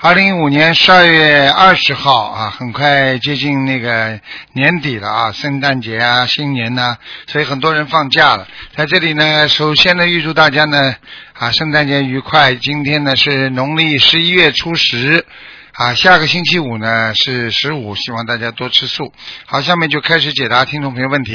[0.00, 4.20] 二零一五年十二月二十号啊，很快接近那个
[4.52, 6.96] 年底了啊，圣诞节啊，新年呐、
[7.26, 8.46] 所以很多人放假了。
[8.76, 10.94] 在这里呢，首先呢，预祝大家呢
[11.32, 12.54] 啊，圣诞节愉快。
[12.54, 15.26] 今天呢是农历十一月初十。
[15.72, 19.12] 啊，下个星期五呢是十五，希望大家多吃素。
[19.46, 21.34] 好，下面就开始解答听众朋友问题。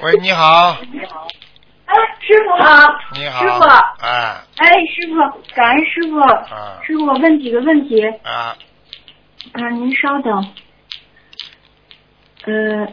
[0.00, 1.26] 喂，你好，你好，
[2.20, 2.98] 师傅好。
[3.14, 3.64] 你好，师傅，
[4.04, 5.14] 哎哎，师傅，
[5.54, 6.18] 感恩师傅。
[6.20, 8.56] 啊师傅，我问几个问题啊，
[9.52, 10.46] 啊，您稍等。
[12.46, 12.86] 呃，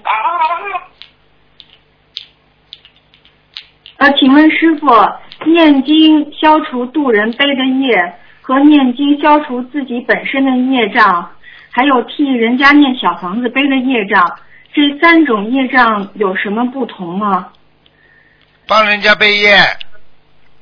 [3.97, 4.88] 啊，请问师傅，
[5.45, 11.31] 念经消除渡人背的业，和念经消除自己本身的业障，
[11.72, 14.38] 还有替人家念小房子背的业障，
[14.73, 17.52] 这三种业障有什么不同吗？
[18.67, 19.77] 帮人家背业，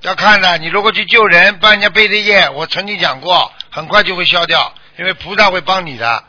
[0.01, 0.59] 要看的。
[0.59, 6.23] 你如果去救人，帮人家背的业，我曾经讲过，很快就会消掉，因为菩萨会帮你的。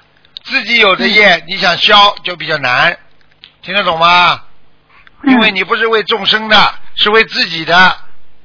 [0.45, 2.99] 自己有的业，你想消就比较难，
[3.63, 4.43] 听得懂吗？
[5.25, 7.97] 因为你不是为众生的，是为自己的，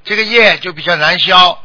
[0.03, 1.57] 这个业就比较难消。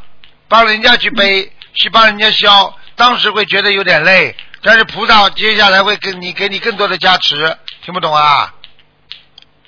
[0.47, 8.53] 帮人家去背，去帮人家消，当时会觉得有点累，但是菩萨接下来会给你给你更多的加持，听不懂啊？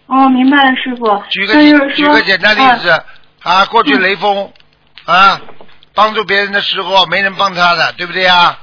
[0.08, 1.22] 哦，明白了，师傅。
[1.30, 2.90] 举个那就是说举个简单例子
[3.42, 4.50] 啊，过去雷锋
[5.04, 5.40] 啊，
[5.94, 8.58] 帮助别人的时候没人帮他的，对不对啊？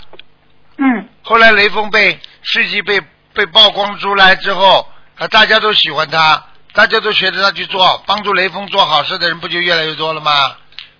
[0.78, 3.02] 嗯后来雷锋被事迹被
[3.34, 4.88] 被曝光出来之后，
[5.18, 6.44] 啊，大家都喜欢他，
[6.74, 10.32] 大家都学着他去做，帮助雷锋做好事的人不就越来越多了吗？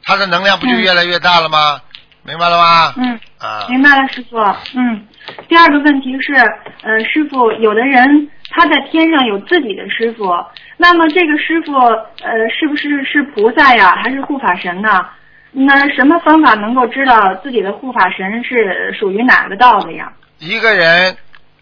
[0.04, 1.82] 他的能量不就越来越大了吗？
[2.24, 2.94] 明白了吗？
[2.98, 4.38] 嗯，啊，明白了，师傅。
[4.76, 5.08] 嗯，
[5.48, 6.34] 第二个问题是，
[6.82, 10.32] 呃，师傅，有的人他在天上有自己的师傅，
[10.78, 15.06] 那么这个师傅，呃，是不是是菩萨呀，还是护法神呢？
[15.52, 20.12] 那什么方法能够知道自己的护法神是属于哪个道的呀？
[20.40, 21.18] 一个人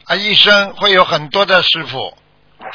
[0.05, 2.17] 啊，一生会有很多的师傅，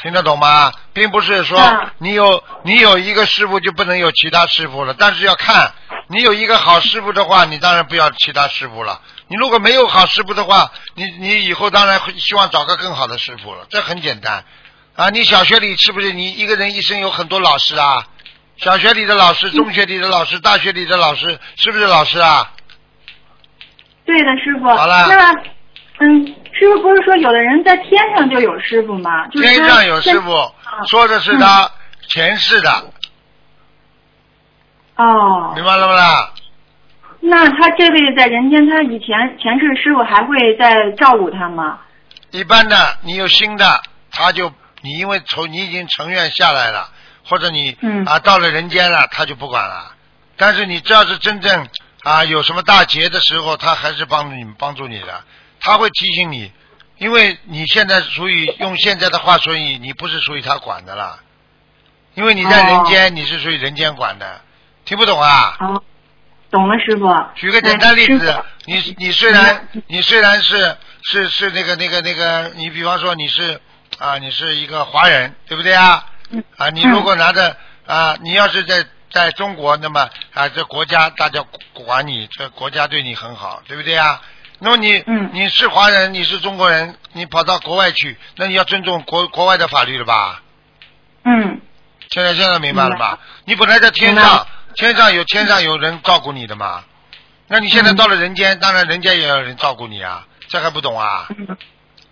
[0.01, 0.71] 听得懂吗？
[0.93, 5.71] 并不是说嗯你有你有一个师傅就不能有其他师傅了，但是要看
[6.07, 9.01] 你有一个好师傅的话，你当然不要其他师傅了。
[9.29, 14.43] 你如果没有好师傅的话，你你以后当然会希望找个更好的师傅了，这很简单
[14.95, 15.09] 啊。
[15.09, 18.07] 你小学里是不是你一个人一生有很多老师啊？
[18.57, 22.51] 小学里的老师、中学里的老师、大学里的老师，是不是老师啊？
[24.03, 24.67] 对的，师傅。
[24.67, 25.31] 好了那，
[25.99, 29.27] 嗯，师傅不是说有的人在天上就有师傅吗？
[29.27, 30.51] 就是天上有师傅，
[30.87, 31.71] 说的是他
[32.09, 32.91] 前世的，
[34.97, 36.33] 哦，明白了不啦？
[37.21, 41.79] 那他这辈子在人间，他以前前世师傅还会再照顾他吗？
[42.31, 43.81] 一般的，你有新的，
[44.11, 46.89] 他就你因为从你已经成愿下来了，
[47.25, 49.93] 或者你、嗯啊到了人间了，他就不管了。
[50.37, 51.67] 但是你只要是真正
[52.03, 55.23] 啊有什么大劫的时候，他还是帮助你帮助你的，
[55.59, 56.51] 他会提醒你，
[56.97, 61.19] 因为你现在属于用现在的话说，你你不是属于他管的啦，
[62.15, 64.39] 因为你在人间，你是属于人间管的，
[64.85, 65.57] 听不懂啊？
[65.59, 65.83] 哦，
[66.51, 67.07] 懂了，师傅。
[67.35, 73.59] 举个简单例子哎，你你虽然你虽然是是是那个那个那个，你比方说你是
[73.99, 76.05] 啊，你是一个华人，对不对啊？
[76.31, 77.55] 嗯啊，你如果拿着
[77.85, 81.43] 啊，你要是在在中国，那么啊，这国家大家
[81.73, 84.21] 管你，这国家对你很好，对不对啊？
[84.59, 90.41] 那么你、嗯你是华人，你是中国人，你跑到国外去，那你要尊重国国外的法律了吧？
[91.23, 91.61] 嗯
[92.09, 93.19] 现在现在明白了吧？
[93.45, 94.45] 你本来在天上，
[94.79, 96.85] 天上有天上有人照顾你的嘛，
[97.49, 101.27] 那你现在嗯到了人间，当然人家也有人照顾你啊，这还不懂啊？
[101.37, 101.57] 嗯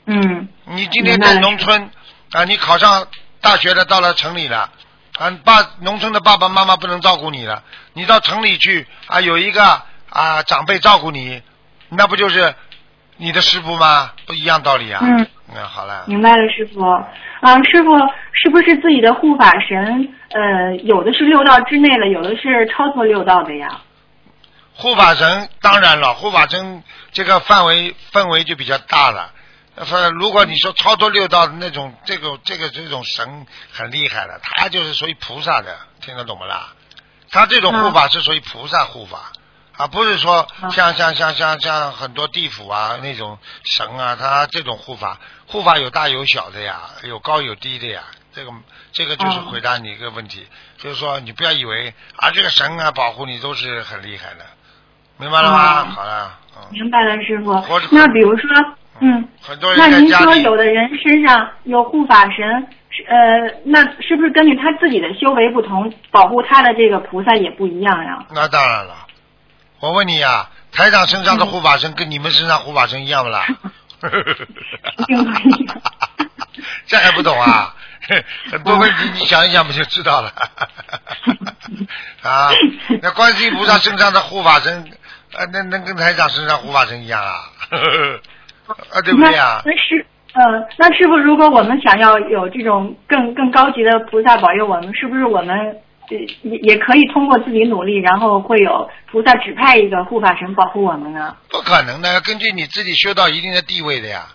[0.05, 1.89] 嗯你今天在农村
[2.33, 3.07] 啊，你考上
[3.39, 4.69] 大学了，到了城里了，
[5.17, 7.63] 啊，爸，农村的爸爸妈妈不能照顾你了，
[7.93, 11.41] 你到城里去啊，有一个啊长辈照顾你，
[11.87, 12.53] 那不就是
[13.15, 14.11] 你的师傅吗？
[14.25, 14.99] 不一样道理啊。
[15.01, 15.25] 嗯，
[15.55, 16.03] 嗯，好了。
[16.07, 16.81] 明白了，师傅。
[16.83, 17.97] 啊，师傅
[18.33, 20.13] 是不是自己的护法神？
[20.29, 23.81] 呃，有的是六道之内的，有的是超脱六道的呀？
[24.75, 29.33] 护法神当然了，护法神这个范围氛围就比较大了。
[29.75, 36.73] 呃，如果你说超脱六道的那种，这个这个这种神很厉害了，他就是属于菩萨的，听得懂不啦？
[37.31, 39.31] 他这种护法是属于菩萨护法
[39.77, 48.03] 啊，不是说啊像像像像像很多地府啊那种神啊，他这种护法，护法有大有小的呀，有高有低的呀。
[48.37, 48.51] 这个
[48.93, 50.45] 这个就是哦回答你一个问题，
[50.77, 54.45] 就是说你不要以为啊这个神啊保护你都是很厉害的，
[55.17, 55.81] 明白了吗？
[55.81, 57.51] 哦好了，嗯，明白了，师傅。
[57.91, 58.47] 那比如说，
[58.99, 62.67] 嗯，很多人那您说有的人身上有护法神，
[63.07, 68.23] 呃，那是不是根据他自己的修为不同，保护他的这个菩萨也不一样呀？
[68.35, 69.07] 那当然了，
[69.79, 73.47] 我问你呀、台长身上的嗯护法神跟你们身上护法神一样不啦？
[74.99, 75.81] 一定不一样
[76.87, 77.75] 这还不懂啊？
[78.51, 80.31] 很多问题你想一想不就知道了？
[82.23, 82.49] 啊，
[83.01, 84.85] 那观世音菩萨身上的护法神，
[85.33, 87.33] 呃，那能跟台长身上护法神一样啊？
[88.93, 89.61] 啊，对不对啊？
[89.65, 95.57] 那那是呃，那师傅，如果我们想要有这种更更高级的菩萨保佑我们，是不是我们
[96.09, 101.35] 呃也也可以通过自己努力，然后会有菩萨指派一个护法神保护我们呢？
[101.49, 104.27] 不可能的，要根据你自己修到一定的地位的呀。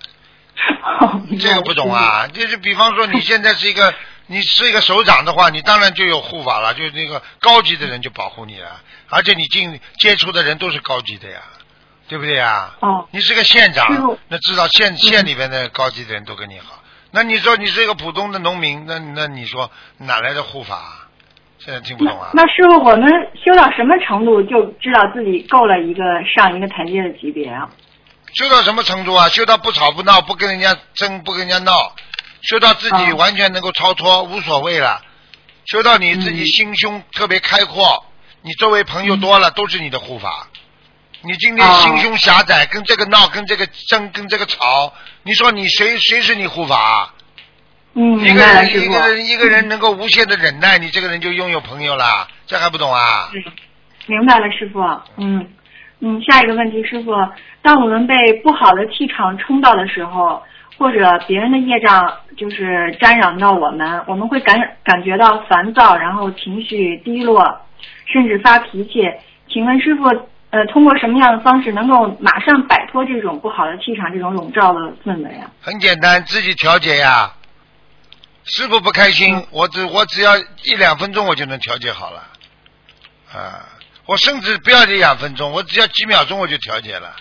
[1.41, 3.95] 这个不懂啊，就是比方说你现在是一个，
[4.27, 11.41] 你是一个首长的话，你当然就有护法了，就是那个高级的人就保护你了，而且你进接触的人都是高级的呀，
[12.09, 12.75] 对不对呀？
[12.81, 16.83] 哦，你是个县长，那至少县县里边的高级的人都跟你好。
[17.11, 20.99] 那你说你是一个普通的农民，那那你说哪来的护法啊？
[21.59, 22.31] 现在听不懂啊？
[22.35, 23.09] 那师傅，我们
[23.45, 27.69] 修到什么程度就知道自己够了一个上一个台阶的级别啊？
[28.35, 29.29] 修到什么程度啊？
[29.29, 31.95] 修到不吵不闹，不跟人家争，不跟人家闹，
[32.43, 35.03] 修到自己啊完全能够超脱，无所谓了。
[35.67, 38.05] 修到你自己嗯心胸特别开阔，
[38.43, 40.49] 你周围朋友多了，都是你的护法。
[41.21, 44.93] 你今天哦心胸狭窄，跟这个闹，跟这个争，跟这个吵，
[45.23, 47.15] 你说你谁谁是你护法啊？
[47.95, 53.31] 嗯，一个明白了，一个人一个人能够无限的忍耐，你这个人就拥有朋友了，这还不懂啊？
[53.35, 53.45] 嗯，
[54.07, 54.81] 明白了，师傅。
[55.19, 55.49] 嗯
[56.05, 57.13] 嗯，下一个问题，师傅，
[57.63, 60.43] 当我们被不好的气场冲到的时候，
[60.77, 67.61] 或者别人的业障就是沾染到我们，我们会感感觉到烦躁，然后情绪低落，
[68.07, 69.09] 甚至发脾气。
[69.49, 70.09] 请问师傅，
[70.51, 75.49] 呃，通过什么样的方式能够马上摆脱这种不好的气场、这种笼罩的氛围啊？
[75.61, 77.31] 很简单，自己调节呀。
[78.45, 82.25] 师傅不开心，嗯我只我只要一两分钟我就能调节好了，
[83.33, 83.63] 啊，
[84.07, 87.15] 我甚至不要你两分钟，我只要几秒钟我就调节了。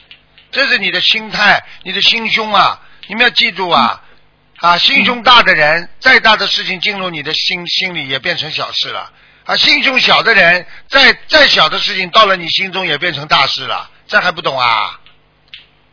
[0.52, 2.82] 这是你的心态，你的心胸啊！
[3.08, 4.02] 你们要记住啊，
[4.58, 9.12] 啊，心胸大的人，再大的事情进入你的心心里也变成小事了；
[9.46, 13.90] 啊，心胸小的人，再再小的事情到了你心中也变成大事了。
[14.08, 15.00] 这还不懂啊？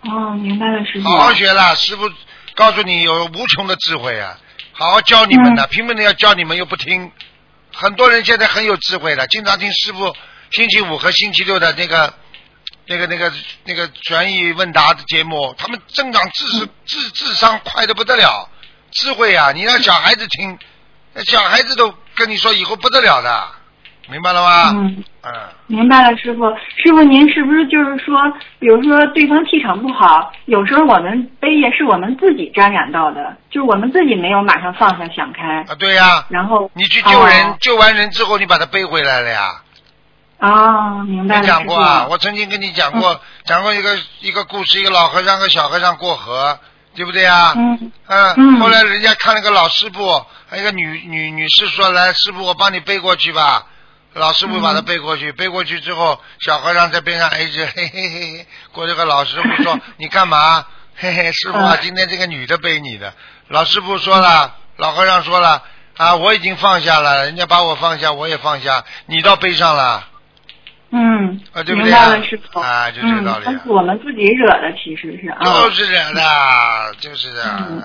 [0.02, 1.08] 哦，明白了，师傅。
[1.08, 2.10] 好好学了，师傅
[2.54, 4.38] 告诉你有无穷的智慧啊，
[4.72, 7.12] 好好教你们的，拼命的要教你们又不听。
[7.72, 10.16] 很多人现在很有智慧的，经常听师傅
[10.50, 12.12] 星期五和星期六的那个、
[12.86, 13.32] 那个、那个、
[13.64, 18.48] 那个权益问答的节目，他们增长智识智智商快的不得了，
[18.90, 19.52] 智慧啊！
[19.52, 20.58] 你让小孩子听，
[21.14, 23.48] 那小孩子都跟你说以后不得了的，
[24.08, 24.70] 明白了吗？
[24.70, 25.04] 嗯。
[25.20, 25.32] 嗯，
[25.66, 26.48] 明白了，师傅。
[26.82, 28.16] 师傅，您是不是就是说，
[28.58, 39.60] 比如说对方气场不好，有时候我们悲业是我们自己沾染到的，就是我们自己没有马上放下想开，啊，对呀、然后你去救人，哦救完人之后，你把他背回来了呀。
[40.40, 46.58] 哦，明白没了，讲过啊，我曾经跟你讲过，讲过一个一个故事，一个老和尚和小和尚过河，
[46.94, 47.54] 对不对啊？
[47.56, 48.34] 嗯嗯。
[48.36, 53.66] 嗯后来人家看了个老师傅，还有一个女女女士说：“来，师傅，我帮你背过去吧。”
[54.14, 58.46] 老师傅把他嗯背过去，背过去之后，小和尚在边上挨着，嘿嘿嘿嘿。
[58.72, 60.64] 过这个老师傅说：“你干嘛？”
[60.96, 63.12] 嘿嘿，师傅啊，嗯今天这个女的背你的。
[63.48, 65.62] 老师傅说了，老和尚说了
[65.96, 70.06] 啊，我已经放下了，人家把我放下，我也放下，你倒背上了。
[70.90, 72.60] 嗯，啊对不对啊明白了，师傅。
[72.60, 75.38] 啊就这个道理啊嗯，他是我们自己惹的，其实是啊。
[75.42, 76.22] 就是这样的，
[76.98, 77.82] 就是这样。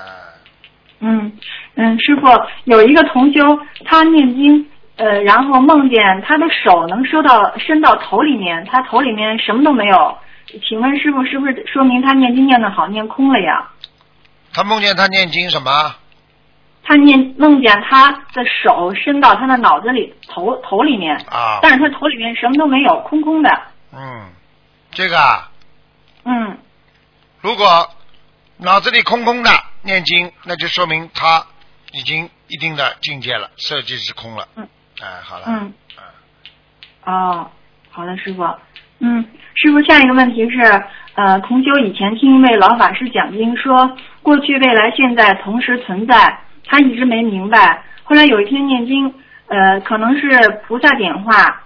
[1.05, 1.31] 嗯
[1.75, 2.27] 嗯，师傅
[2.63, 10.17] 有一个同修，他念经，呃，然后梦见他的手能收到伸到头里面，他头里面什么都没有。
[10.69, 13.69] 请问师傅，是不是说明他念经念的好，念空了呀？
[14.53, 15.71] 他梦见他念经什么？
[16.83, 23.49] 他念梦见他的手伸到他的脑子里头头里面，啊，但是他头里面什么都没有，空空的。
[23.93, 24.29] 嗯，
[24.91, 25.49] 这个啊，
[26.25, 26.57] 嗯
[27.41, 27.89] 如果
[28.57, 29.49] 脑子里空空的
[29.81, 31.45] 念经，那就说明他
[31.91, 34.47] 已经一定的境界了，色即是空了。
[34.55, 34.67] 嗯。
[35.01, 35.45] 哎，好了。
[35.47, 35.73] 嗯。
[35.97, 36.03] 嗯
[37.05, 37.51] 哦，
[37.89, 38.43] 好的，师傅。
[38.99, 39.25] 嗯，
[39.55, 40.61] 师傅，下一个问题是，
[41.15, 47.83] 呃，同修以前听一位老法师讲经说，过去、未来、现在同时存在，他一直没明白。
[48.03, 49.13] 后来有一天念经，
[49.47, 50.27] 呃，可能是
[50.67, 51.61] 菩萨点化，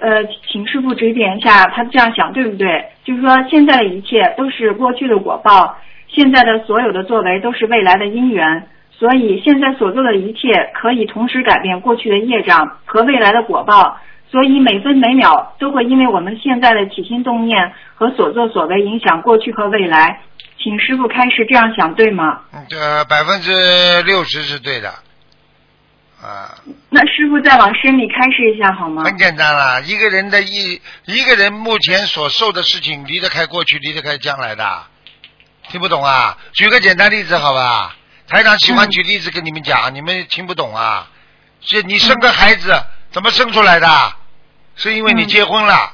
[0.00, 2.86] 呃，请师傅指点一下，他这样想对不对？
[3.04, 5.76] 就是说，现在的一切都是过去的果报，
[6.08, 13.98] 现在的所有的作为都是未来的因缘，所以现在所做的一切可以同时改变过去的业障和未来的果报，
[14.30, 20.20] 所以每分每秒都会因为我们现在的起心动念和所作所为影响过去和未来。
[20.64, 22.40] 请师傅开始这样想对吗？
[22.54, 24.88] 嗯这百分之六十是对的，
[26.22, 26.56] 啊，
[26.88, 29.02] 那师傅再往深里开示一下好吗？
[29.04, 29.78] 很简单啦。
[29.80, 34.86] 一个人的一一个人目前所受的事情离得开过去，离得开将来的，
[35.68, 36.38] 听不懂啊？
[36.54, 37.94] 举个简单例子好吧？
[38.26, 41.06] 台长喜欢嗯举例子跟你们讲，你们听不懂啊？
[41.60, 42.74] 是你生个孩子
[43.10, 43.86] 怎么生出来的？
[44.76, 45.92] 是因为你嗯结婚了，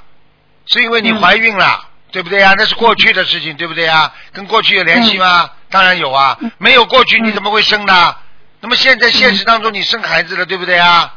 [0.66, 2.54] 是因为你嗯怀孕了，对不对呀？
[2.58, 4.12] 那是过去的事情，对不对呀？
[4.32, 5.50] 跟过去有联系吗？
[5.70, 8.14] 当然有啊嗯，没有过去你嗯怎么会生呢？
[8.60, 11.14] 那么现在现实当中你生孩子了，对不对啊？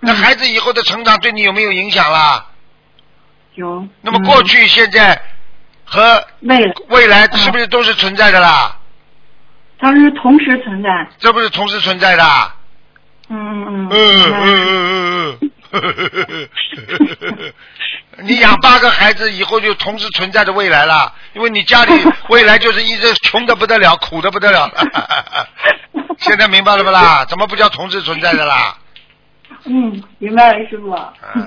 [0.00, 2.46] 那嗯孩子以后的成长对你有没有影响啦？
[3.54, 3.86] 有。
[4.02, 5.20] 那么过嗯去、现在
[5.84, 8.76] 和未来，未来嗯是不是都是存在的啦？
[9.80, 11.08] 它是同时存在。
[11.18, 12.52] 这不是同时存在的？
[13.30, 13.90] 嗯嗯嗯嗯。
[13.90, 15.50] 嗯嗯嗯嗯。
[18.22, 21.92] 你养八个孩子以后就同时存在着未来了，因为你家里
[22.28, 24.70] 未来就是一直穷的不得了，苦的不得了。
[26.18, 27.24] 现在明白了不啦？
[27.26, 28.76] 怎么不叫同时存在的啦？
[29.64, 30.92] 嗯，明白了，师傅。
[31.34, 31.46] 嗯，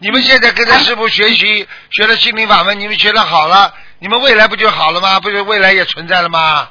[0.00, 5.20] 你们现在跟着师傅学习，学了心灵法门，你们学的好了，你们未来不就好了吗？
[5.20, 6.68] 不就未来也存在了吗？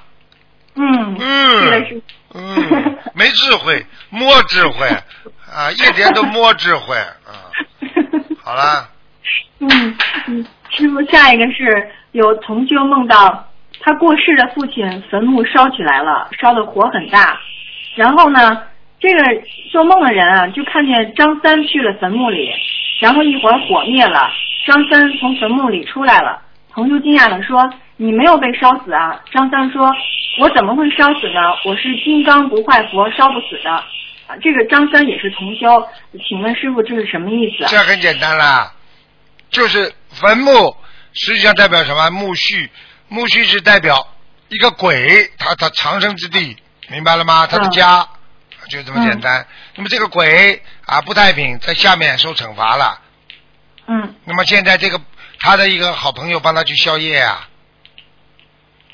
[0.76, 1.18] 嗯。
[2.32, 4.88] 嗯没智慧，摸智慧
[5.52, 7.50] 啊，一点都摸智慧啊。
[8.46, 8.88] 好了，
[9.60, 13.48] 嗯，师傅，下一个是有同修梦到
[13.82, 17.40] 他过世的父亲坟墓烧起来了，烧的火很大。
[17.96, 18.64] 然后呢，
[19.00, 19.24] 这个
[19.72, 22.52] 做梦的人啊，就看见张三去了坟墓里，
[23.02, 24.30] 然后一会儿火灭了，
[24.66, 26.42] 张三从坟墓里出来了。
[26.72, 29.92] 同修惊讶的说：“你没有被烧死啊？”张三说
[30.40, 31.42] ：“我怎么会烧死呢？
[31.66, 33.72] 我是金刚不坏佛，烧不死的。”
[34.30, 35.68] 啊，这个张三也是同修，
[36.24, 37.66] 请问师傅这是什么意思？
[37.66, 38.72] 这很简单啦，
[39.50, 40.76] 就是坟墓
[41.14, 42.10] 实际上代表什么？
[42.10, 42.70] 墓穴，
[43.08, 44.08] 墓穴是代表
[44.50, 47.48] 一个鬼，他他长生之地，明白了吗？
[47.48, 48.08] 他的嗯家，
[48.70, 49.46] 就这么简单。
[49.76, 53.02] 那么这个鬼啊不太平，在下面受惩罚了。
[53.88, 55.02] 嗯那么现在这个
[55.40, 57.50] 他的一个好朋友帮他去消业啊，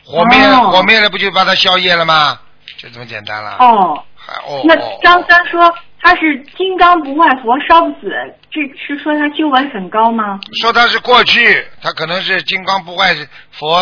[0.05, 2.39] 火灭了，哦火灭了不就帮他消业了吗？
[2.77, 3.57] 就这么简单了。
[3.59, 4.03] 哦。
[4.15, 4.61] 还哦。
[4.63, 8.13] 那哦张三说他是金刚不坏佛，烧不死，
[8.51, 10.39] 这是说他修为很高吗？
[10.61, 13.15] 说他是过去，他可能是金刚不坏
[13.49, 13.81] 佛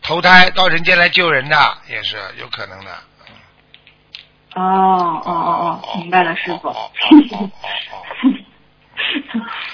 [0.00, 1.56] 投胎到人间来救人的，
[1.90, 2.90] 也是有可能的。
[4.54, 6.68] 哦哦哦哦，明白了，师傅。
[6.68, 6.90] 哦哦
[7.34, 7.48] 哦哦
[7.92, 8.20] 哦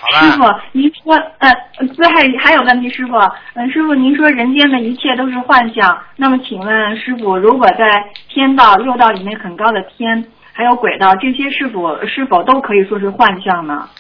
[0.01, 1.53] 好师傅，您说，呃，
[1.97, 3.17] 这还还有问题，师傅，
[3.55, 10.25] 嗯、师傅，您说人间的一切都是幻象，那么请问师傅，如果在天道、六道里面很高的天，
[10.57, 13.91] 还有轨道，这些是否是否都可以说是幻象呢？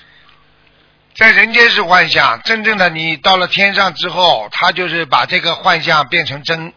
[1.14, 6.72] 在人间是幻象，真正的你到了天上之后，他就是把这个幻象变成真，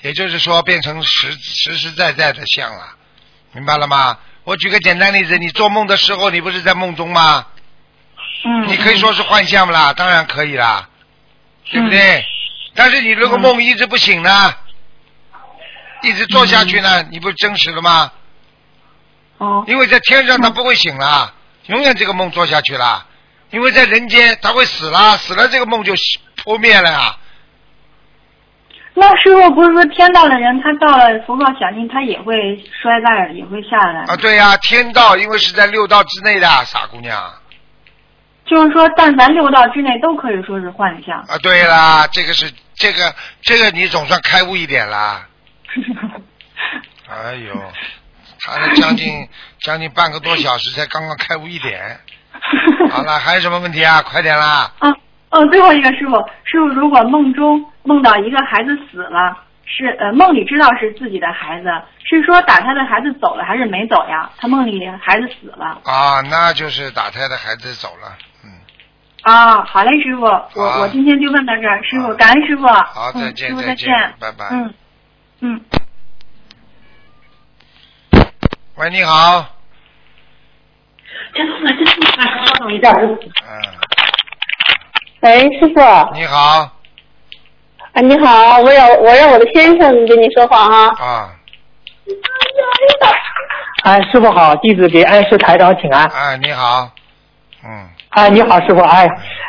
[0.00, 2.94] 也就是说变成实实实在在的像了，
[3.52, 4.16] 明白了吗？
[4.44, 7.46] 我举个简单例子，你做梦的时候，你不是在梦中吗？
[8.46, 9.92] 嗯，你可以说是幻象不啦？
[9.92, 10.88] 当然可以啦，
[11.70, 12.24] 对不对？
[12.74, 14.54] 但是你如果梦一直不醒呢，
[16.02, 18.10] 一直做下去呢，你不是真实了吗？
[19.40, 21.32] 哦，因为在天上他不会醒了，
[21.66, 23.06] 永远这个梦做下去了。
[23.50, 25.94] 因为在人间他会死了，死了这个梦就
[26.36, 27.16] 破灭了呀。
[28.92, 32.34] 那师傅不是说天道的人，他到了福报享尽，他也会
[32.82, 34.02] 衰败，也会下来。
[34.02, 37.32] 啊，对呀、天道因为是在六道之内的，傻姑娘。
[38.44, 41.18] 就是说，但凡六道之内都可以说是幻象。
[41.20, 45.26] 啊，对啦，这个是这个这个你总算开悟一点啦。
[47.08, 47.72] 哎呦，
[48.42, 49.28] 谈了将近
[49.60, 52.00] 将近半个多小时，才刚刚开悟一点。
[52.90, 54.00] 好了，还有什么问题啊？
[54.02, 54.72] 快点啦！
[54.78, 54.90] 啊，
[55.30, 61.68] 哦，最后一个师傅，师傅，如果梦中梦到一个孩子死了，是呃梦里知道是自己的孩子，
[62.02, 64.30] 是说打胎的孩子走了还是没走呀？
[64.38, 65.78] 他梦里孩子死了。
[65.84, 68.50] 啊，那就是打胎的孩子走了，嗯，
[69.22, 72.66] 啊，好嘞，师傅，我、好我今天就问到这儿，师傅，感恩师傅。
[72.66, 74.46] 好，再嗯、见，师傅再见再见，，拜拜。
[74.50, 74.74] 嗯
[75.40, 75.60] 嗯。
[78.80, 79.44] 喂，你好，
[82.60, 83.12] 等一下，嗯，
[85.20, 86.66] 喂，师傅，啊，你好，
[88.02, 91.04] 你好，我要我让我的先生跟你说话哈。
[91.04, 91.30] 啊，
[93.84, 96.06] 哎，师傅好，弟子给安师台长请安。
[96.06, 96.90] 哎，你好，
[97.62, 99.06] 嗯，啊，你好，师傅，哎，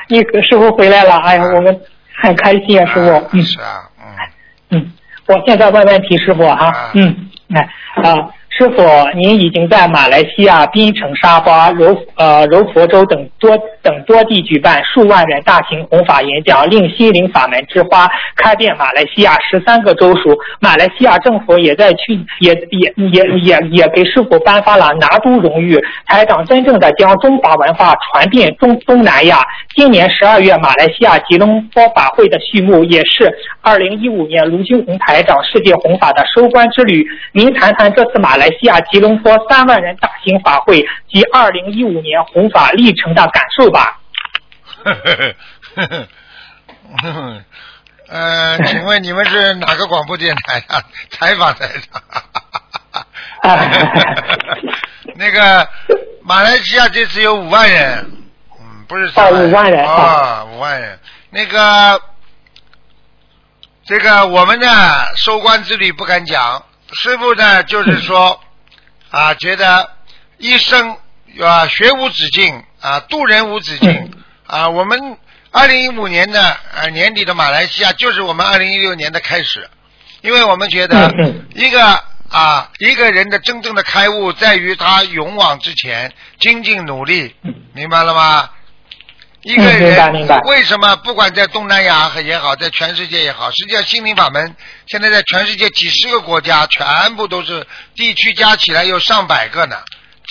[0.10, 1.82] 你师傅回来了，哎呀，我们
[2.22, 3.42] 很开心啊，师傅，嗯。
[3.42, 4.06] 是啊，嗯，
[4.72, 4.92] 嗯，
[5.28, 7.62] 我现在问问题，师傅哈、啊嗯，哎
[8.04, 8.14] 啊，
[8.52, 8.84] 师傅，
[9.16, 20.38] 您已经在马来西亚槟城、沙巴、柔呃柔佛州等多等多地举办数万人大型弘法演讲，令心灵法门之花开遍马来西亚十三个州属。
[20.60, 25.80] 马来西亚政府也在去也也也也也给师傅颁发了拿督荣誉。
[26.06, 29.40] 台长真正的将中华文化传遍中东南亚。
[29.76, 37.06] 今年十二月，马来西亚吉隆坡法会的序幕，也是二零一五年卢军红台长世界弘法的收官之旅。
[37.32, 44.00] 您谈谈这次马来西亚吉隆坡三万人大型法会及二零一五年弘法历程的感受吧？
[44.84, 45.36] 呵呵
[45.76, 46.08] 呵
[47.04, 47.44] 呵
[48.08, 50.84] 呃，请问你们是哪个广播电台啊？
[51.12, 52.02] 采访台长。
[55.16, 55.70] 那个
[56.24, 58.12] 马来西亚这次有五万人，
[58.60, 61.00] 嗯，不是三哦五万人啊，五万人。
[61.30, 62.02] 那个
[63.86, 64.68] 这个我们呢
[65.16, 68.42] 收官之旅不敢讲，师傅呢就是说
[69.10, 69.90] 啊，觉得
[70.42, 70.98] 一生
[71.40, 74.12] 啊学无止境啊，渡人无止境
[74.48, 74.68] 啊。
[74.70, 75.18] 我们
[75.52, 79.70] 二零一五年的呃年底的马来西亚就是我们二零一六年的开始，
[80.22, 81.14] 因为我们觉得
[81.54, 87.36] 一个啊一个人的真正的开悟在于他勇往直前，精进努力，
[87.74, 88.50] 明白了吗？
[89.44, 94.56] 一个人为什么不管在东南亚也好，在全世界也好，实际上心灵法门
[94.88, 99.78] 现在在全世界几十个国家，全部都是地区加起来有上百个呢。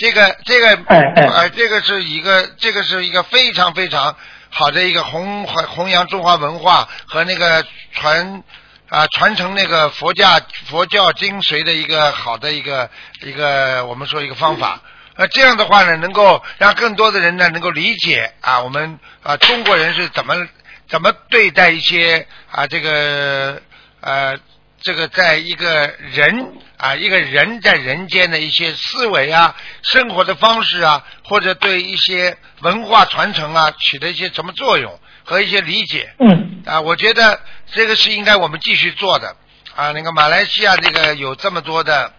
[0.01, 4.15] 这个这个呃，这个是一个这个是一个非常非常
[4.49, 8.41] 好的一个弘弘扬中华文化和那个传
[8.89, 12.89] 啊传承那个佛教佛教精髓的一个好的一个
[13.21, 14.81] 一个我们说一个方法。
[15.13, 20.33] 呃，这样的话呢，能够让更多的人呢能够理解啊，我们啊中国人是怎么
[20.89, 23.61] 怎么对待一些啊这个
[23.99, 24.35] 呃
[24.81, 36.13] 这个在一个人啊一个人在人间的一些思维啊、生活的方式啊，或者对一些文化传承啊起的一些什么作用和一些理解。
[36.19, 37.39] 嗯啊，我觉得
[37.71, 39.35] 这个是应该我们继续做的
[39.75, 39.91] 啊。
[39.91, 42.13] 那个马来西亚这个有这么多的，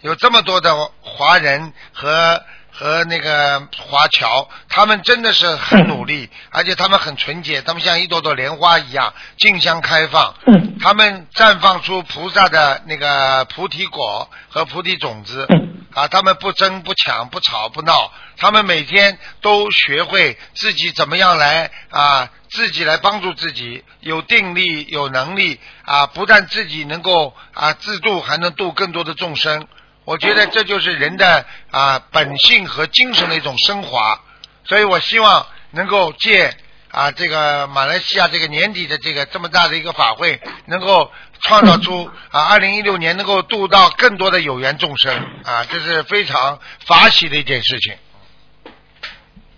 [0.00, 10.34] 有这么多的华人和和那个华侨，他们真的是很努力，而且他们很纯洁，他们像一朵朵莲花一样竞相开放。
[10.46, 29.68] 嗯他们绽放出菩萨的那个菩提果和菩提种子嗯啊，他们不争不抢不吵不闹，他们每天都学会自己怎么样来啊，自己来帮助自己，有定力有能力啊，不但自己能够啊自度，还能度更多的众生。
[30.04, 34.20] 我觉得这就是人的啊本性和精神的一种升华，
[34.64, 36.52] 所以我希望能够借
[36.90, 41.10] 啊这个马来西亚这个年底的这个这么大的一个法会，能够
[41.40, 47.94] 创造出啊二零一六年能够度到更多的有缘众生啊，这是非常法喜的一件事情。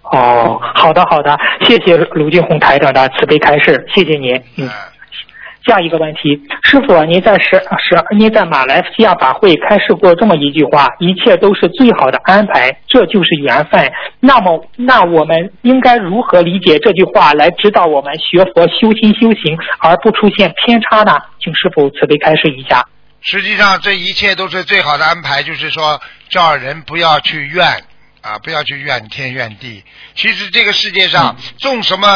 [0.03, 4.45] 哦，好的好的，谢谢卢俊宏台长的慈悲开示，谢谢您。
[4.57, 4.69] 嗯。
[4.69, 4.91] 啊
[5.67, 13.91] 下一个问题，师傅，您在十十您在马来西亚法会开示过这么一句话：一切都是最好的安排，这就是缘分。
[14.21, 21.17] 那么，那我们应该如何理解这句话，来指导我们学佛修心修行，而不出现偏差呢？
[21.41, 22.85] 请师傅慈悲开示一下。
[23.23, 25.99] 实际上，这一切都是最好的安排，就是说
[26.29, 27.67] 叫人不要去怨
[28.21, 29.83] 啊，不要去怨天怨地。
[30.15, 32.07] 其实这个世界上种什么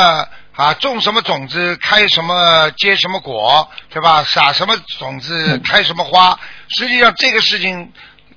[0.58, 4.24] 啊，种什么种子开什么结什么果，对吧？
[4.24, 6.36] 撒什么种子开什么花。
[6.76, 7.92] 实际上这个事情，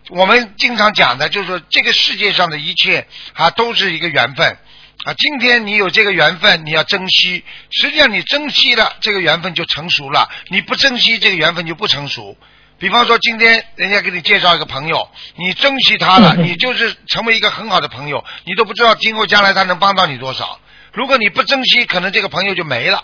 [0.10, 4.56] 我们经常讲的就是说，这个世界上的一切啊，都是一个缘分。
[5.04, 7.44] 啊，今天你有这个缘分，你要珍惜。
[7.72, 12.38] 实际上，你珍惜了，这个缘分就成熟了；你不珍惜，这个缘分就不成熟。
[12.78, 20.60] 比方说，今天人家给你介绍一个朋友，你珍惜他了，嗯 你就是成为一个很好的朋友，你都不知道今后将来他能帮到你多少。
[20.94, 23.04] 如果你不珍惜，可能这个朋友就没了。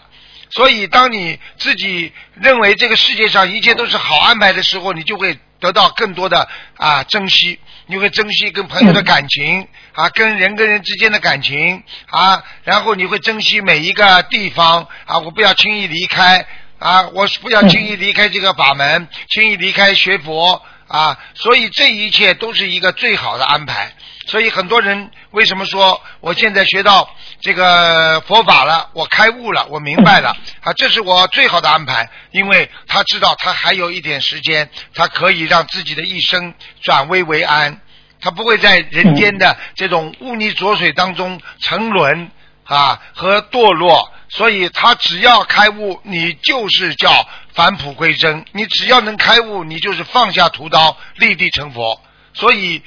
[0.49, 6.47] 所以，当你自己认为这个世界上一切都是好安排的时候，你就会得到更多的
[6.77, 16.45] 啊珍惜，你会珍惜跟朋友的感情啊，跟人跟人之间的感情啊，然后你会珍惜每一个地方啊，我不要轻易离开
[16.79, 23.93] 啊，我不要轻易离开这个法门，轻易离开学佛啊，所以这一切都是一个最好的安排。
[24.27, 27.07] 所以很多人为什么说我现在学到
[27.41, 37.79] 这个佛法了，我开悟了，我明白了啊，这是我最好的安排，因为他知道他还有一点时间，他可以让自己的一生转危为安。
[38.19, 42.31] 他不会在人间的这种污泥浊水当中沉沦
[42.63, 48.43] 啊和堕落，所以他只要开悟，你就是叫返璞归真。
[48.53, 52.01] 你只要能开悟，你就是放下屠刀，立地成佛。
[52.33, 52.81] 所以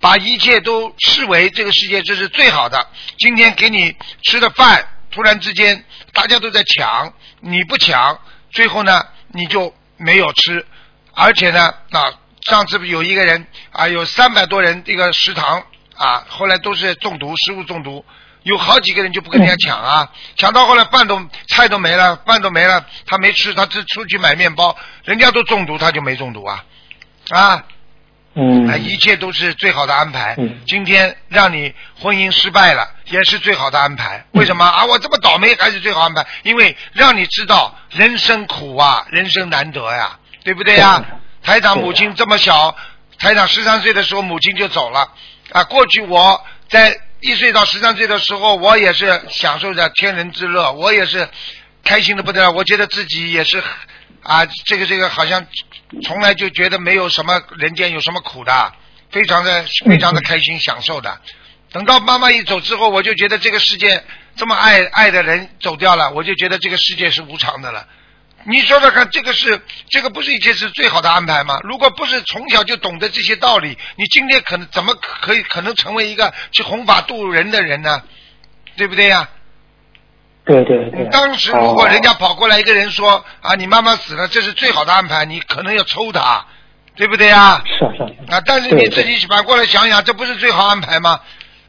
[0.00, 2.86] 把一切都视为这个世界这是最好的。
[3.18, 10.66] 今天给你吃的饭，突然之间大家都在抢，你不抢，最后呢你就没有吃，
[11.14, 12.12] 而且呢啊。
[12.46, 15.62] 上次有一个人啊，有三百多人这个食堂
[15.96, 18.02] 啊，后来都是中毒，食物中毒，
[18.44, 26.64] 有好几个人就不跟人家抢啊，抢到后来饭都菜都没了，饭都没了，他没吃，他只出去买面包，人家都中毒，他就没中毒啊
[27.28, 27.64] 啊，
[28.40, 30.36] 嗯，一切都是最好的安排。
[30.38, 34.24] 嗯今天让你婚姻失败了，也是最好的安排。
[34.32, 34.84] 为什么啊？
[34.84, 36.24] 我这么倒霉还是最好安排？
[36.44, 41.04] 因为让你知道人生苦啊，人生难得呀，对不对呀？
[41.42, 42.76] 台长母亲这么小，
[43.18, 45.10] 台长十三岁的时候母亲就走了
[45.50, 45.64] 啊。
[45.64, 51.28] 过去我在一岁到十三岁的时候，我也是享受着天伦之乐，我也是
[51.82, 52.50] 开心的不得了。
[52.52, 53.60] 我觉得自己也是
[54.28, 55.46] 啊，这个这个好像
[56.02, 58.74] 从来就觉得没有什么人间有什么苦的，
[59.10, 61.18] 非常的非常的开心享受的。
[61.72, 64.04] 等到妈妈一走之后，我就觉得这个世界
[64.36, 67.88] 这么爱爱的人走掉了，我就觉得这个世界是无常的了。
[68.44, 71.58] 你说说看，这个是这个不是一切是最好的安排吗？
[71.62, 78.02] 如果不是从小就懂得这些道理，你今天可能怎么可以可能成为一个去弘法度人的人呢？
[78.76, 79.30] 对不对呀、
[80.48, 81.04] 对对对。
[81.10, 86.44] 当时如果哦人家跑过来一个人说啊，你妈妈死了，这是最好的安排，你可能要抽他，
[86.96, 88.34] 对不对呀、是是是。
[88.34, 91.20] 啊，但是你自己反过来想想，这不是最好安排吗？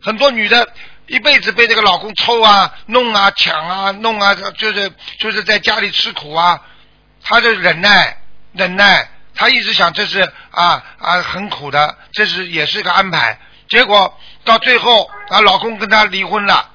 [0.01, 0.67] 很多女的
[1.07, 4.89] 一辈子被这个老公抽啊、弄啊、抢啊、弄啊，就是
[5.19, 6.61] 就是在家里吃苦啊，
[7.21, 8.17] 她就忍耐
[8.53, 13.37] 忍耐，她一直想这是啊啊很苦的，这是也是个安排。
[13.67, 16.69] 结果到最后啊，老公跟她离婚了，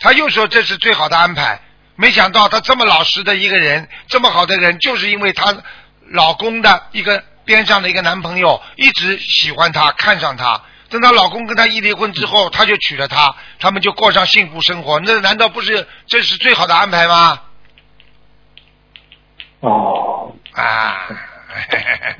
[0.00, 1.60] 她又说这是最好的安排。
[1.94, 5.54] 没想到她这么老实的一个人，这么好的人，就是因为她
[6.08, 10.62] 老公的一个边上的一个男朋友一直喜欢她，看上她。
[10.88, 14.98] 等她老公跟她一离婚之后，她就娶了她，他们就过上幸福生活。
[15.00, 17.42] 那难道不是这是最好的安排吗？
[19.60, 21.06] 哦，啊，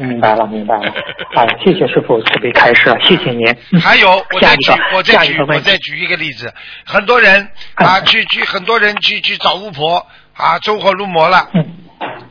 [0.07, 0.93] 明白了明白了。
[1.35, 3.47] 哎， 谢谢师傅慈悲开示，谢谢您。
[3.73, 6.53] 嗯还有，我再举我再举我再举一个例子。
[6.87, 7.43] 很多人
[7.75, 11.49] 啊，哎去去，很多人去去找巫婆啊，走火入魔了。
[11.55, 11.65] 嗯，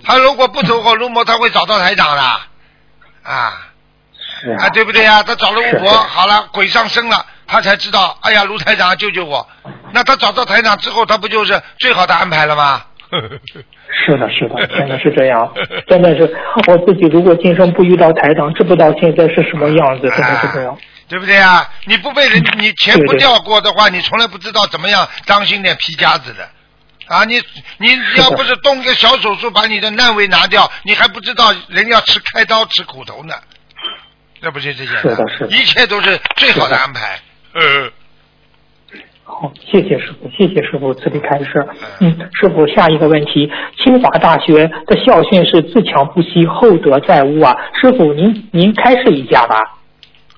[0.04, 2.22] 他如果不走火入魔，他会找到台长的
[3.24, 3.52] 啊
[4.42, 5.22] 是啊，对不对呀？
[5.24, 9.48] 他找了巫婆，好了，鬼上身了，他才知道，哎呀，卢台长救救我。
[9.92, 12.84] 那他找到台长之后，他不就是最好的安排了吗？
[14.06, 15.52] 是的，是的，真的是这样，
[15.88, 16.36] 真的是
[16.68, 20.78] 我自己如果今生不遇到台长，知不知道现在是什么样子，真的是这样。
[21.08, 21.68] 对不对啊？
[21.86, 26.48] 你不被人，你钱不掉过的话，你从来不知道怎么样当心点皮夹子的。
[27.08, 27.42] 啊，你
[27.80, 33.34] 你要不是动个小手术把你的难为拿掉，你还不知道人要吃开刀吃苦头呢。
[34.40, 37.20] 那不就这些是的是的一切都是最好的安排。
[37.54, 37.92] 呃，
[39.32, 41.68] 好，谢谢师傅，谢谢师傅慈悲开示。
[42.02, 47.56] 嗯，师傅，下一个问题，清华大学的校训是自强不息，厚德载物啊。
[47.80, 49.78] 师傅，您您开示一下吧。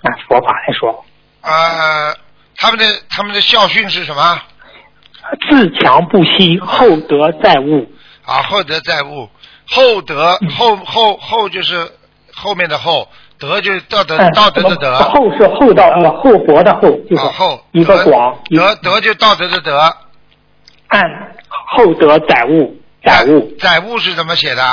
[0.02, 1.06] 按佛法来说，
[1.42, 2.14] 呃，
[2.58, 4.42] 他们的他们的校训是什么？
[5.50, 7.90] 自强不息，厚德载物。
[8.24, 9.30] 啊，厚德载物，
[9.68, 11.90] 厚德嗯厚厚厚就是
[12.34, 13.08] 后面的厚，
[13.42, 14.96] 德就是道德嗯道德的德。
[15.00, 19.78] 厚是厚道呃厚薄的厚，就是啊厚一个广一德德就道德的德。
[20.88, 21.02] 按
[21.50, 23.52] 厚德载物，载物。
[23.60, 24.64] 载物是怎么写的？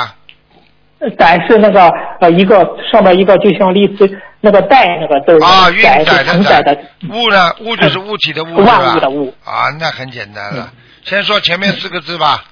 [0.99, 6.77] 呃载是那个呃一个上面一个就像类似那个带那个字啊，运载载是承载的
[7.09, 7.53] 物呢？
[7.61, 9.33] 物就是物体的物，是万物的物。
[9.45, 10.71] 啊，那很简单了。
[11.05, 12.43] 先说前面四个字吧。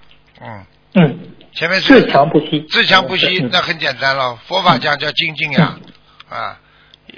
[0.41, 1.19] 嗯，嗯，
[1.53, 2.65] 前面四个自强不息。
[2.69, 4.37] 自强不息嗯，那很简单了。
[4.47, 5.77] 佛法讲叫精进呀，
[6.29, 6.57] 啊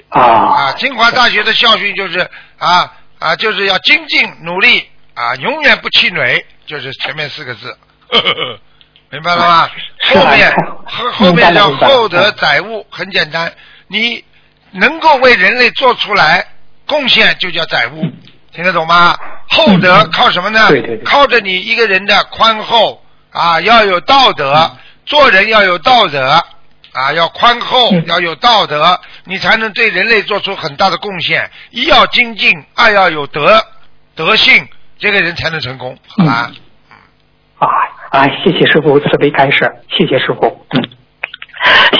[0.08, 0.72] 啊啊！
[0.74, 2.20] 清华大学的校训就是
[2.58, 7.76] 啊啊，就是要精进努力啊，永远不气馁，就是前面四个字。
[8.08, 8.60] 呵呵呵
[9.10, 9.70] 明白了吗？
[10.02, 13.52] 是啊后面后后面叫厚德载物，很简单，
[13.88, 14.24] 你
[14.70, 16.46] 能够为人类做出来
[16.86, 18.04] 贡献，就叫载物，
[18.52, 19.18] 听得懂吗？
[19.48, 20.66] 厚德靠什么呢？
[20.68, 26.44] 嗯对对对靠着你一个人的宽厚啊，要有道德，做人要有道德
[26.92, 31.50] 啊，要宽厚，嗯要有道德，你才能对人类做出很大的贡献。
[31.70, 33.62] 一要精进，二要有德
[34.14, 36.50] 德性，这个人才能成功，好吧？
[37.58, 37.68] 啊
[38.10, 38.24] 啊！
[38.42, 40.66] 谢谢师傅慈悲开示，谢谢师傅。
[40.70, 40.88] 嗯，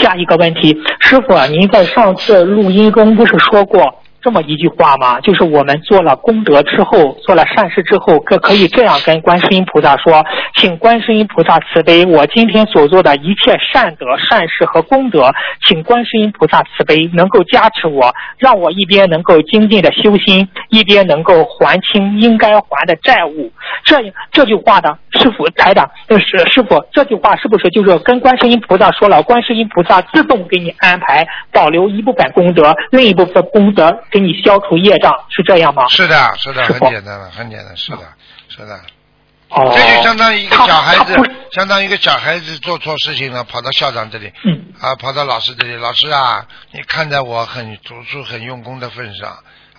[0.01, 5.19] 下一个问题，师傅啊，您在上次录音中不是说过，这么一句话吗？
[5.21, 10.23] 就是我们做了功德之后，做了善事之后，可可以这样跟观世音菩萨说
[10.55, 15.31] ：“请观世音菩萨慈悲，我今天所做的一切善德、善事和功德，
[15.65, 23.51] 请观世音菩萨慈悲，能够加持我，让我一边能够精进的修心，一边能够还清应该还的债务。”
[23.83, 23.97] 这
[24.31, 35.87] 这句话的师傅台长，呃是师傅，这句话是不是就是跟观世音菩萨说了，观世音菩萨自动给你安排，保留一部分功德，另一部分功德给你消除业障，是这样吗？
[35.89, 37.99] 是的，是的，很简单的，很简单，是的，
[38.49, 38.79] 是的。
[39.49, 41.13] 哦，这就相当于一个小孩子
[41.51, 49.29] 相当于一个小孩子做错事情了，跑到校长这里，嗯啊，跑到老师这里，老师啊，你看在我很读书很用功的份上，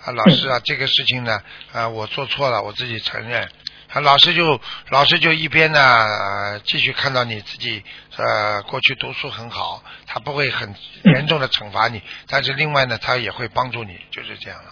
[0.05, 1.39] 啊，老师啊，这个事情呢，
[1.71, 3.49] 啊，我做错了，我自己承认。
[3.93, 7.83] 啊，老师就老师就一边呢、呃继续看到你自己
[8.17, 14.71] 呃过去读书很好，他不会很严重的惩罚你，但是另外呢，他也会帮助你，就是这样了。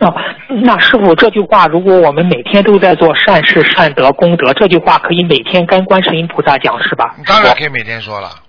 [0.00, 0.14] 嗯，啊，
[0.62, 7.14] 那师傅这句话，如果我们每天都在做善事、善德、功德，这句话可以每天跟观世音菩萨讲，是吧？
[7.26, 8.47] 当然可以每天说了，嗯。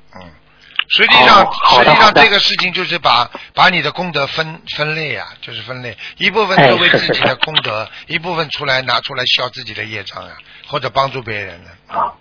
[0.90, 10.32] 实际上，哦实际上这个事情就是把把你的功德分分类啊，就是分类，一部分哎作为自己的是功德，一部分出来拿出来消自己的业障啊，
[10.68, 11.70] 或者帮助别人呢。
[11.88, 12.14] 啊。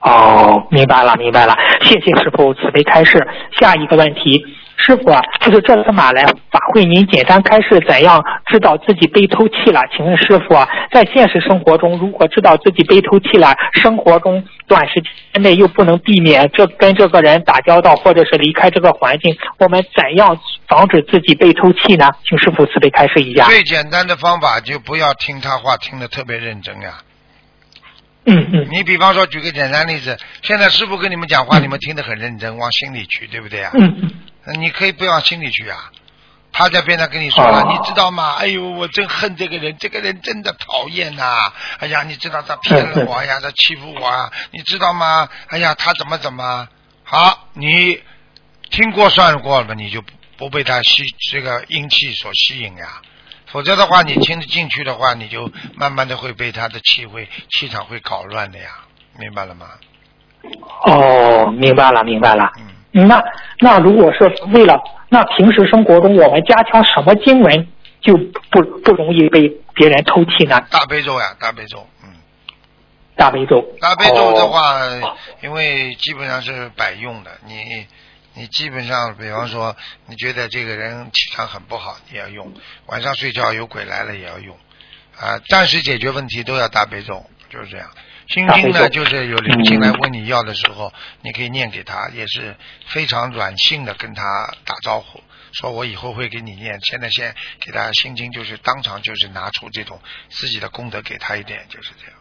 [0.00, 3.26] 哦，明白了，明白了，谢谢师傅慈悲开示。
[3.58, 4.44] 下一个问题，
[4.76, 9.80] 师傅啊，就是这次马来法会，您简单开示怎样知道自己被偷气了？
[9.94, 22.10] 请问师傅啊，在现实生活中，如果知道自己被偷气了，生活中短时间内又不能避免这跟这个人打交道，或者是离开这个环境，我们怎样防止自己被偷气呢？
[22.24, 23.46] 请师傅慈悲开示一下。
[23.46, 26.98] 最简单的方法就不要听他话，听得特别认真呀。
[28.28, 33.70] 嗯嗯你比方说，举个简单例子，现在师傅跟你们讲话，你们听得很认真，往心里去，对不对啊？
[33.74, 34.10] 嗯嗯。
[34.46, 35.90] 那你可以不往心里去啊。
[36.52, 38.34] 他在边上跟你说了，哦你知道吗？
[38.38, 45.28] 哎呦，我真恨这个人，这个人真的讨厌呐、哎呀，你知道他骗了我哎呀，他欺负我啊，你知道吗？
[45.48, 46.66] 哎呀，他怎么怎么？
[47.04, 48.02] 好，你
[48.70, 53.02] 听过算过了，你就不不被他吸这个阴气所吸引呀。
[53.48, 58.70] 否则的话，你听得进去的话，你就慢慢的会被他的气会气场会搞乱的呀，
[59.18, 59.66] 明白了吗？
[60.86, 62.50] 哦，明白了，明白了。
[62.58, 62.65] 嗯，
[63.04, 63.22] 那
[63.60, 67.68] 那如果是为了那平时生活中我们加强什么经文，
[68.00, 70.60] 就不不容易被别人偷气呢？
[70.70, 72.10] 大悲咒呀，大悲咒，嗯。
[73.16, 73.66] 大悲咒。
[73.80, 77.86] 大悲咒的话，哦因为基本上是百用的，你
[78.34, 79.74] 你基本上，比方说，
[80.06, 82.46] 你觉得这个人气场很不好，你要用；
[82.86, 84.56] 晚上睡觉有鬼来了也要用，
[85.18, 87.88] 啊，暂时解决问题都要大悲咒，就是这样。
[88.28, 94.22] 心经呢，就是有灵性来问你要的时候，你可以念给他，也是非常软性的跟他
[94.64, 96.78] 打招呼，说我以后会给你念。
[96.82, 102.16] 现在先给他心经，就是当场就是拿出这种自己的功德给他一点，就是这样。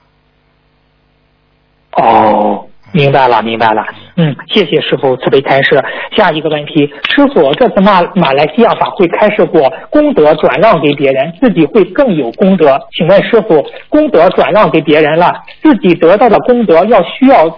[1.97, 3.83] 哦，明白了，明白了。
[4.15, 5.83] 嗯，谢谢师傅慈悲开示。
[6.15, 12.79] 下一个问题，师傅这次马马来西亚法会开示过，功德转让给别人，自己会更有功德。
[12.91, 17.49] 请问师傅，功德转让给别人了，自己得到的功德要需要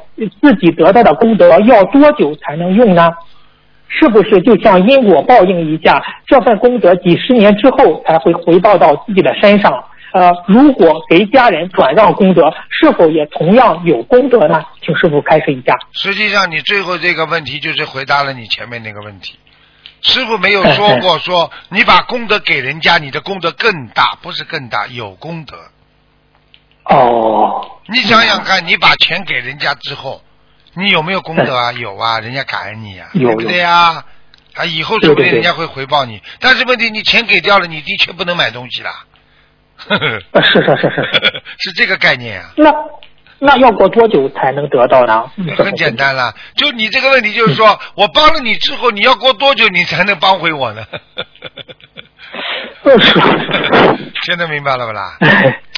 [0.42, 3.12] 自己得到的功德要多久才能用呢？
[3.90, 9.72] 是不是就像因果报应一样，这份功德几十年之后才会回报到自己的身上？
[10.14, 14.64] 呃，如果给家人转让功德，是否也同样有功德呢？
[14.84, 15.74] 请师傅开示一下。
[15.92, 19.38] 实际上，你最后这个问题就是回答了你前面那个问题。
[20.02, 25.58] 师傅没有说过说你把功德给人家，你的功德更大，不是更大，有功德。
[26.86, 30.22] 哦，你想想看，你把钱给人家之后，
[30.76, 31.72] 你有没有功德啊？
[31.74, 34.06] 有啊，人家感恩你啊，有对不对啊？
[34.54, 36.22] 啊，以后说不定人家会回报你。
[36.40, 39.06] 但是问题，你钱给掉了，你的确不能买东西啦。
[39.90, 41.44] 呃是是是是是。
[41.60, 42.52] 是这个概念啊。
[42.58, 42.74] 那
[43.40, 45.24] 那要过多久才能得到呢？
[45.38, 50.84] 嗯很简单了，就你这个问题，就是说我帮了你之后，你要过多久你才能帮回我呢？
[54.24, 55.18] 现在 明白了不啦？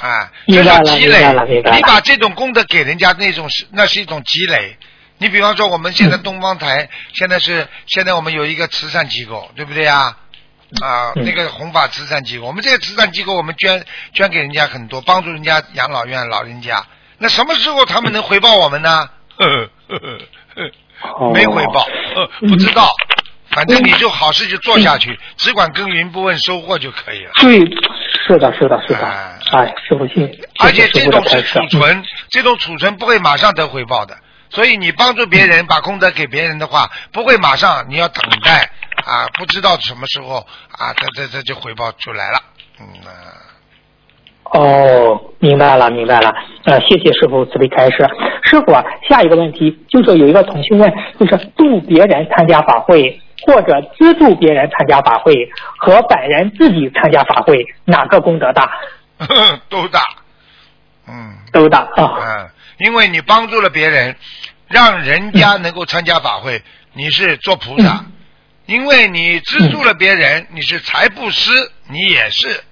[0.02, 1.34] 啊，明白了这叫积累
[1.76, 4.78] 你把这种功德给人家，那种是那是一种积累。
[5.18, 10.16] 你比方说，我们现在东方台、现在是现在我们有一个慈善机构，对不对啊？
[10.82, 16.86] 啊，嗯那个弘法慈善机构，我们这个慈善机构，我们捐捐给人家很多，帮助人家养老院老人家。
[17.18, 19.10] 那什么时候他们能回报我们呢？
[19.38, 20.18] 呵呵呵
[20.56, 20.72] 呵
[21.20, 22.94] 哦没回报，呃，不知道。
[23.52, 27.32] 反正你就好事就做下去，只管耕耘不问收获就可以了。
[27.42, 27.60] 对，
[28.28, 29.00] 是的，是的，是的。
[29.00, 30.30] 哎哎，师傅信。
[30.60, 34.16] 而且这种是储存，这种储存不会马上得回报的。
[34.52, 38.70] 所以你帮助别人把功德给别人的话，不会马上，你要等待
[39.06, 40.38] 啊，不知道什么时候
[40.72, 42.40] 啊，这这这就回报出来了，
[42.80, 43.48] 嗯啊。
[44.52, 46.34] 哦，明白了，明白了。
[46.66, 47.98] 呃，谢谢师傅慈悲开示。
[48.44, 58.72] 师傅啊，下一个问题就是有一个同学问，就是度别人参加法会，或者资助别人参加法会，和本人自己参加法会，哪个功德大？
[59.70, 60.02] 都大，
[61.08, 62.18] 嗯都大啊。
[62.20, 64.16] 嗯，因为你帮助了别人，
[64.68, 68.04] 让人家能够参加法会，你是做菩萨；
[68.70, 71.52] 因为你资助了别人，你是财布施，
[71.90, 72.64] 你也是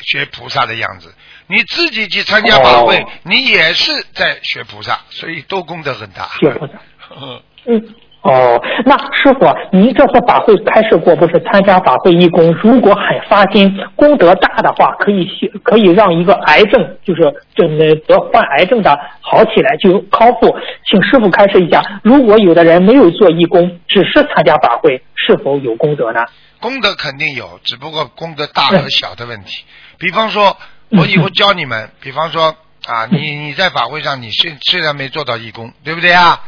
[0.00, 1.14] 学菩萨的样子。
[1.46, 6.28] 你自己去参加法会，哦你也是在学菩萨，所以都功德很大。
[6.38, 6.72] 学菩萨。
[7.16, 7.94] 嗯 嗯。
[8.22, 15.26] 哦，那师傅，您这次法会开示过，不是参加法会义工，如果很发心，功德大的话，可以
[15.62, 17.22] 可以让一个癌症，就是
[17.54, 20.54] 这呃得患癌症的好起来就康复。
[20.90, 26.20] 请师傅开示一下，如果有的人没有做义工，只是参加法会，是否有功德呢？
[26.60, 29.64] 功德肯定有，只不过功德大和小的问题。
[29.96, 30.56] 比方说，
[30.90, 36.40] 我以后教你们，比方说啊，你你在法会上，你虽虽然没做到义工，对不对啊？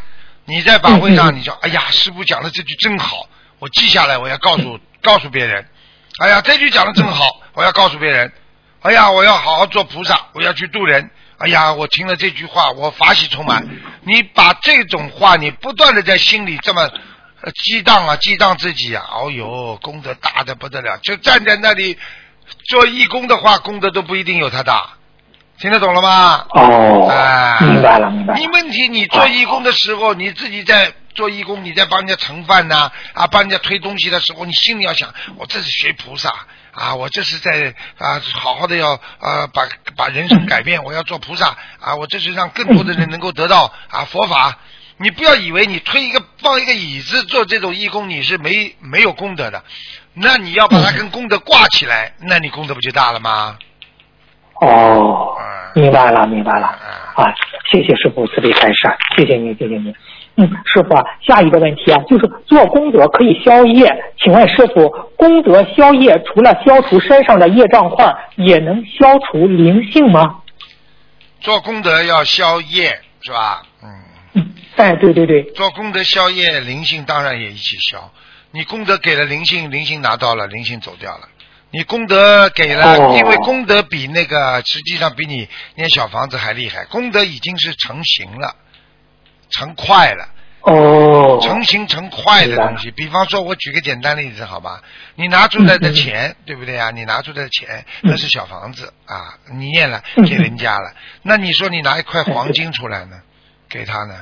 [0.50, 3.28] 你在法会上，你说，哎呀，师傅讲的这句真好，
[3.60, 5.64] 我记下来，我要告诉 告诉别人。
[6.18, 8.32] 哎呀，这句讲的真好，我要告诉别人。
[8.82, 11.08] 哎呀，我要好好做菩萨，我要去度人。
[11.38, 13.64] 哎呀，我听了这句话，我法喜充满。
[14.02, 16.90] 你把这种话，你不断的在心里这么
[17.42, 20.98] 呃激荡啊，激荡自己啊，哦呦，功德大的不得了。
[20.98, 21.96] 就站在那里
[22.68, 24.94] 做义工的话，功德都不一定有他大。
[25.60, 26.46] 听得懂了吗？
[26.54, 28.46] 哦哎，明白了，明白了你。
[28.46, 36.32] 问题，你做义工的时候，你自己在做义工，你在帮人家盛饭呐、啊，帮人家推东西的时候，你心里要想，我这是学菩萨
[36.72, 44.56] 啊，我这是在啊，好好的要啊，把把人生改变，我要做菩萨啊，我这是让更多的人能够得到啊佛法。
[44.96, 49.62] 你不要以为你推一个放一个椅子做这种义工，你是没没有功德的。
[50.14, 53.58] 那你要把它跟功德挂起来，那你功德不就大了吗？
[54.60, 55.36] 哦
[55.74, 56.66] 嗯，明白了，明白了。
[57.14, 57.34] 啊，
[57.70, 58.76] 谢谢师傅慈悲开示，
[59.16, 59.94] 谢谢您，谢谢您。
[60.36, 70.40] 嗯，师傅啊，下一个问题啊，就是做功德可以消业，请问师傅，功德消业除了消除身上的业障块，也能消除灵性吗？
[71.40, 73.62] 做功德要消业，是吧？
[73.82, 73.88] 嗯。
[74.34, 78.10] 嗯，哎，对对对，做功德消业，灵性当然也一起消。
[78.52, 81.28] 你功德给了灵性，灵性拿到了，灵性走掉了。
[81.72, 88.56] 你功德给了，哦因为功德比那个实际上比你念小房子还厉害，功德已经是成型了，
[89.50, 90.28] 成块了。
[90.62, 94.82] 哦，成型成块的东西，比方说，我举个简单例子，好吧？
[95.14, 96.90] 你拿出来的钱，对不对啊？
[96.90, 103.16] 你拿出来的钱，那是小房子啊，你念了嗯给人家了，那你说你拿一块黄金出来呢，
[103.70, 104.14] 给他呢？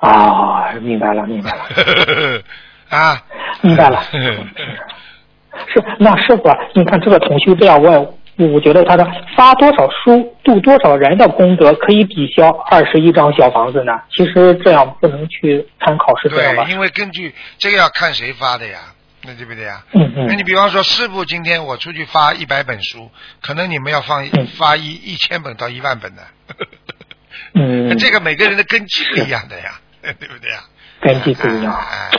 [0.00, 2.42] 啊，明白了，明白了，
[2.88, 3.22] 啊，
[3.60, 4.02] 明白了。
[5.72, 13.92] 是，那师傅啊，你看这个同修这样问，我觉得他的发多少书度多少人的功德可以抵消二十一张小房子呢？
[14.10, 16.72] 其实这样不能去参考，是这样吧对，？
[16.72, 18.78] 因为根据这个要看谁发的呀，
[19.24, 19.82] 那对不对呀？
[19.92, 23.10] 嗯嗯那你比方说，师傅今天我出去发一百本书，
[23.42, 26.22] 可能你们要放嗯发一一千本到一万本的。
[27.54, 30.60] 嗯， 这个每个人的根基不一样的呀，对不对呀？
[31.02, 32.10] 根基不一样，哎。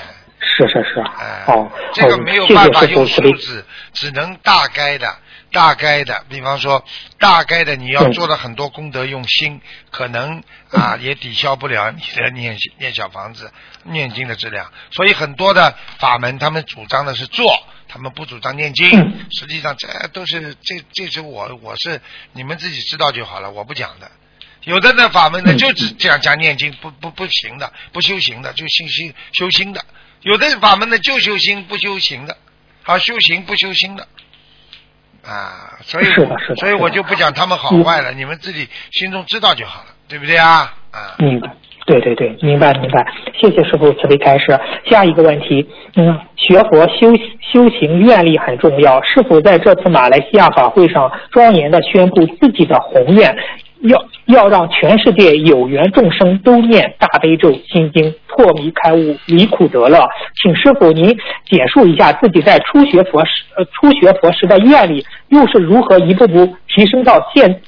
[0.44, 5.16] 是是是，哎，哦，这个没有办法用数字，只能大概的、
[5.52, 6.24] 大概的。
[6.30, 6.84] 比方说，
[7.18, 13.52] 大概的你要嗯做了很多功德用心，可能啊也抵消不了你的念念小房子、
[13.84, 14.72] 念经的质量。
[14.92, 17.52] 所以很多的法门，他们主张的是做，
[17.88, 18.90] 他们不主张念经。
[19.00, 22.00] 嗯实际上，这都是这这是我我是
[22.34, 24.12] 你们自己知道就好了，我不讲的。
[24.64, 29.84] 有的呢法门呢嗯就只这样讲念经，不不不行的，不修行的，就修心修心的。
[30.24, 32.36] 有的法门呢就修心不修行的，
[32.86, 34.08] 啊修行不修心的，
[35.26, 36.06] 啊，所以
[36.58, 40.74] 所以我就不讲他们好坏了，你们自己心中知道就好了，对不对啊？
[40.92, 41.50] 啊，明白，
[41.86, 43.06] 对对对，明白明白。
[43.42, 44.58] 谢谢师傅慈悲开示。
[44.86, 49.02] 下一个问题，嗯，学佛修修行愿力很重要。
[49.04, 53.36] 是否在这次马来西亚法会上庄严的宣布自己的宏愿，
[53.84, 60.08] 要要让全世界有缘众生都念大悲咒心经，破迷开悟，离苦得乐？
[60.42, 61.16] 请师傅您
[61.50, 67.62] 简述一下自己在初学佛时呃初学佛时的愿力，又是如何一步步提升到现。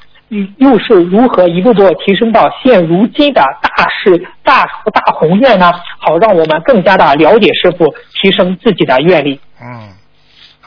[0.57, 5.72] 又是如何一步步提升到现如今的大事大大宏愿呢？
[5.99, 9.39] 好，让我们更加的了解师傅，提升自己的愿力。
[9.61, 9.88] 嗯，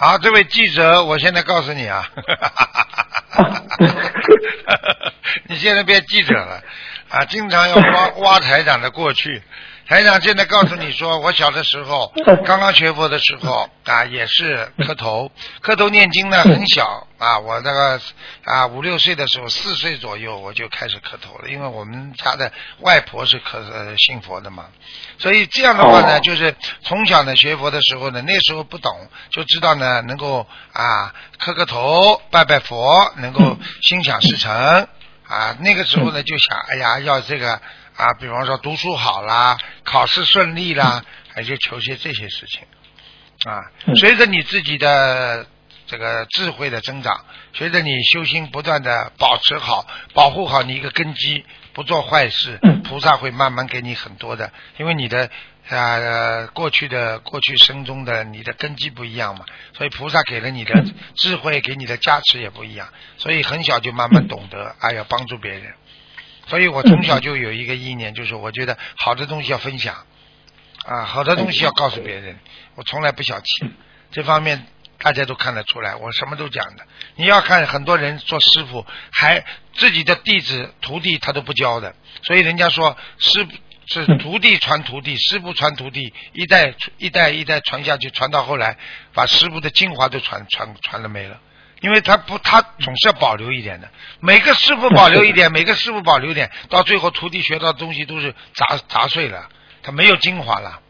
[0.00, 2.08] 好，这位记者，我现在告诉你啊，
[5.48, 6.62] 你现在变记者了。
[7.08, 9.42] 啊，经常要挖 挖台长的过去。
[9.88, 12.12] 台长现在告诉你说， 我小的时候，
[12.44, 15.32] 刚刚学佛的时候啊，也是磕头，
[15.62, 17.98] 磕头念经呢，很小啊，我那个
[18.44, 24.66] 啊五六岁的时候，四岁左右我就开始磕头了，因为我们家的外婆是磕呃信佛的嘛，
[25.18, 28.92] 所以这样的话呢，就是从小呢学佛的时候呢，那时候不懂，
[29.30, 34.86] 就知道呢能够啊磕个头拜拜佛，能够心想事成
[35.26, 37.58] 啊，那个时候呢就想，哎呀要这个。
[37.98, 42.62] 啊，比方说读书好啦，考试顺利啦，还就求些这些事情。
[43.44, 43.58] 啊。
[43.96, 45.44] 随着你自己的
[45.88, 47.24] 这个智慧的增长，
[47.54, 49.84] 随着你修心不断的保持好、
[50.14, 55.28] 保护好你一个根基，不做坏事，菩萨会慢慢给你很多的，因为你的
[55.68, 59.44] 啊过去的过去生中的你的根基不一样嘛，
[59.76, 60.84] 所以菩萨给了你的
[61.16, 65.74] 智慧，给你的加持也不一样，所以很小就慢慢懂得，哎要帮助别人。
[66.48, 70.06] 所以我从小就有一个意念，就是我觉得好的东西要分享，
[70.84, 72.38] 啊，好的东西要告诉别人。
[72.74, 73.70] 我从来不小气，
[74.10, 74.66] 这方面
[74.98, 76.86] 大家都看得出来，我什么都讲的。
[77.16, 79.44] 你要看很多人做师傅，还
[79.74, 83.46] 自己的弟子徒弟他都不教的，所以人家说师
[83.86, 88.76] 是徒弟传徒弟，师傅传徒弟，一代一代一代传下去，传到后来
[89.12, 91.40] 把师傅的精华都传传传了没了。
[91.80, 93.88] 因为他不，他总是要保留一点的。
[94.20, 99.48] 每个师傅保留一点，每个师傅保留一点，到最后徒弟学到的东西都是砸砸碎了，
[99.82, 100.80] 他没有精华了，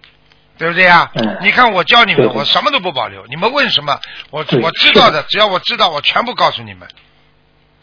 [0.56, 1.10] 对不对呀？
[1.42, 6.88] 你看我教你们，我什么都不保留，你们问什么，我我知道的，只要我知道，我全部告诉你们。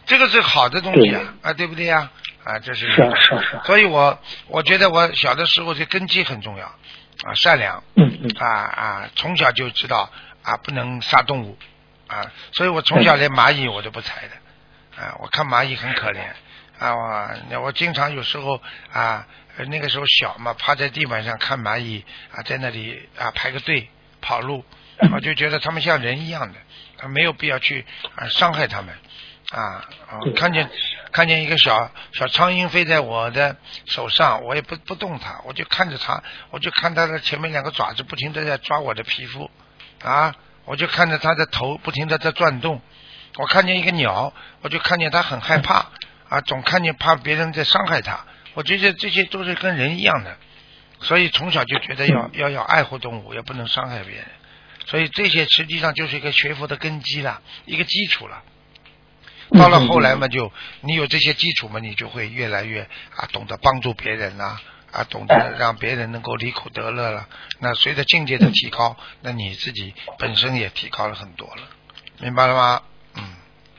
[0.07, 2.11] 这个是好的东西啊，啊，对不对呀？
[2.43, 3.59] 啊，这是是是是。
[3.65, 10.11] 所以我我觉得我小的时候这根基很重要啊，善良，嗯嗯，啊啊，从小就知道
[10.43, 11.57] 啊，不能杀动物。
[12.07, 16.21] 啊，所以我从小连蚂蚁我都不踩的，啊，我看蚂蚁很可怜，
[16.77, 16.93] 啊，
[17.51, 18.61] 我我经常有时候
[18.93, 19.25] 啊，
[19.67, 23.89] 那个时候小嘛，趴在地板上看蚂蚁啊，在那里啊排个队
[24.21, 24.63] 跑路，
[25.13, 26.59] 我就觉得他们像人一样的，
[27.01, 27.83] 啊没有必要去
[28.15, 28.95] 啊伤害他们，
[29.49, 29.83] 啊，
[30.35, 30.69] 看见
[31.11, 33.55] 看见一个小小苍蝇飞在我的
[33.87, 39.49] 手上，我也不不动它，我就看着它，我就看它的前面两个爪子不停的在抓我的皮肤，
[40.03, 40.35] 啊。
[40.65, 42.81] 我就看着他的头不停的在转动，
[43.37, 45.91] 我看见一个鸟，我就看见它很害怕
[46.29, 48.25] 啊，总看见怕别人在伤害它。
[48.53, 50.37] 我觉得这些都是跟人一样的，
[51.01, 54.25] 所以从小就觉得要要要爱护动物，也不能伤害别人。
[54.85, 58.43] 所以这些实际上就是一个学佛的根基了，一个基础了。
[59.51, 60.51] 到了后来嘛，就
[60.81, 62.81] 你有这些基础嘛，你就会越来越
[63.15, 64.45] 啊懂得帮助别人啦。
[64.45, 64.61] 啊，
[65.03, 67.27] 懂得让别人能够离苦得乐了。
[67.59, 71.63] 那随着境界的提高，那你自己本身也提高了很多了，
[72.19, 72.81] 明白了吗？
[73.15, 73.23] 嗯。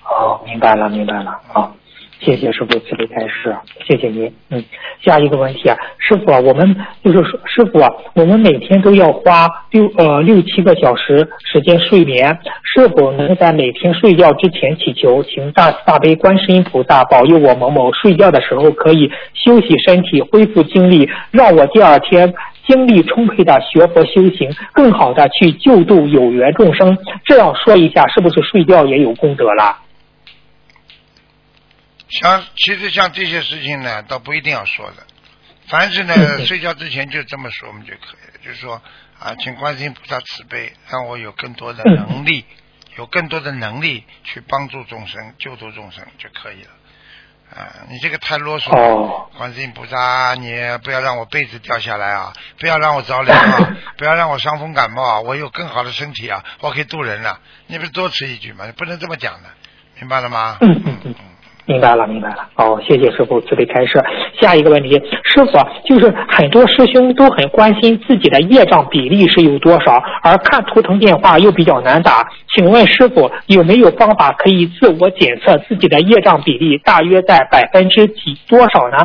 [0.03, 1.41] 好，明白了，明白了。
[1.49, 1.75] 好。
[2.19, 3.55] 谢谢师傅慈悲开示，
[3.87, 4.33] 谢谢您。
[4.51, 4.65] 嗯，
[5.01, 22.33] 下一个问题啊，师傅啊，我们就是说，师傅啊，我们每天都要花六呃六七个小时时间睡眠，是否能在每天睡觉之前祈求，请大慈大悲观世音菩萨保佑我某某睡觉的时候可以休息身体，恢复精力，让我第二天
[22.67, 26.97] 精力充沛的学佛修行，更好的去救度有缘众生。
[27.25, 29.86] 这样说一下，是不是睡觉也有功德了？
[32.09, 35.07] 像其实像这些事情呢，倒不一定要说的。
[35.69, 36.15] 凡是呢，
[36.47, 38.39] 睡觉之前就这么说，我们就可以了。
[38.45, 38.81] 就是说
[39.19, 42.45] 啊，请观世音菩萨慈悲，让我有更多的能力，
[42.97, 46.71] 有更多的能力去帮助众生、救度众生就可以了。
[47.51, 49.31] 啊，你这个太啰嗦了。
[49.37, 52.33] 观世音菩萨，你不要让我被子掉下来啊！
[52.59, 53.77] 不要让我着凉啊！
[53.99, 55.21] 不要让我伤风感冒啊！
[55.21, 57.41] 我有更好的身体啊，我可以渡人了。
[57.67, 58.67] 你不是多此一举吗？
[58.67, 59.49] 你不能这么讲的，
[59.99, 60.59] 明白了吗？
[60.61, 61.15] 嗯嗯嗯。
[61.67, 62.49] 明白了，明白了。
[62.55, 64.01] 好，谢谢师傅慈悲开示。
[64.41, 64.91] 下一个问题，
[65.25, 65.53] 师傅
[65.85, 72.25] 就是很多师兄都很关心自己的业障比例是有多少，而看图腾电话又比较难打。
[72.55, 78.99] 请问师傅有没有方法可以自我检测自己的业障比例大约在百分之几多少呢？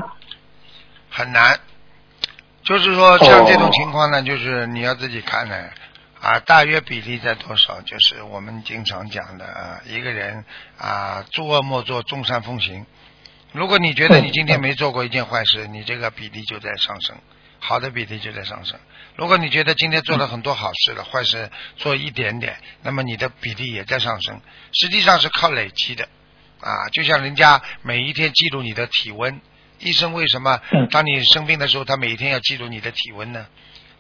[1.10, 1.58] 很难，
[2.64, 5.56] 就是说像这种情况呢，就是你要自己看呢。
[6.22, 7.82] 啊，大约比例在多少？
[7.82, 10.46] 就是我们经常讲的啊，一个人
[10.78, 12.86] 啊，诸恶莫作，众善奉行。
[13.54, 17.18] 如果你觉得你今天没做过一件坏事，你这个比例就在上升，
[17.60, 18.80] 好的比例就在上升。
[19.16, 24.40] 如果你觉得今天做了很多好事了，坏事做一点点，那么你的比例也在上升。
[24.74, 26.08] 实际上是靠累积的
[26.60, 29.42] 啊，就像人家每一天记录你的体温，
[29.80, 30.62] 医生为什么
[30.92, 33.48] 当你生病的时候，他每一天要记录你的体温呢？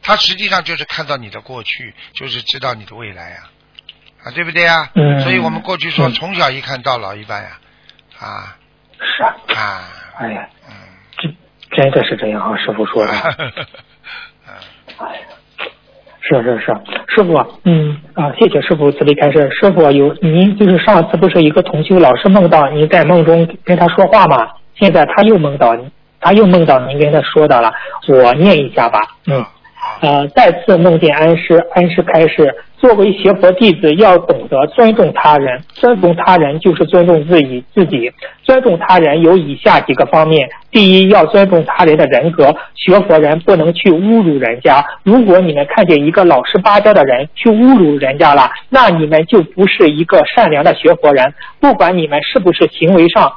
[0.02, 3.38] 他实际上就是看到你的过去，就是知道你的未来呀，
[4.24, 4.90] 啊，对不对呀？
[4.96, 5.20] 嗯。
[5.22, 7.50] 所以我们过去说，从小一看到老一般呀，
[8.20, 8.58] 啊。
[9.00, 9.36] 是啊。
[9.56, 9.90] 啊。
[10.20, 10.48] 哎呀。
[10.68, 11.36] 嗯。
[11.72, 13.12] 真的是这样啊，师傅说的。
[14.98, 15.22] 哎呀，
[16.20, 16.66] 是是是，
[17.16, 19.50] 师傅，嗯啊，谢谢师傅慈悲开示。
[19.60, 24.50] 师傅有您就是上次不是一个同修老是梦到您在梦中跟他说话吗？
[24.76, 25.90] 现在他又梦到你，
[26.20, 27.74] 他又梦到您跟他说的了，
[28.08, 29.00] 我念一下吧。
[29.28, 29.44] 嗯，
[30.02, 32.54] 呃，再次梦见恩师，恩师开示。
[32.78, 35.62] 作为学佛弟子，要懂得尊重他人。
[35.74, 37.64] 尊重他人就是尊重自己。
[37.76, 38.12] 自己
[38.42, 42.56] 尊重他人有以下几个方面：第一，要尊重他人的人格。
[42.76, 44.84] 学佛人不能去侮辱人家。
[45.04, 51.34] 如果你们看见一个老实巴交的人去侮辱人家了，那你们就不是一个善良的学佛人。
[51.60, 53.32] 不管你们是不是行为上。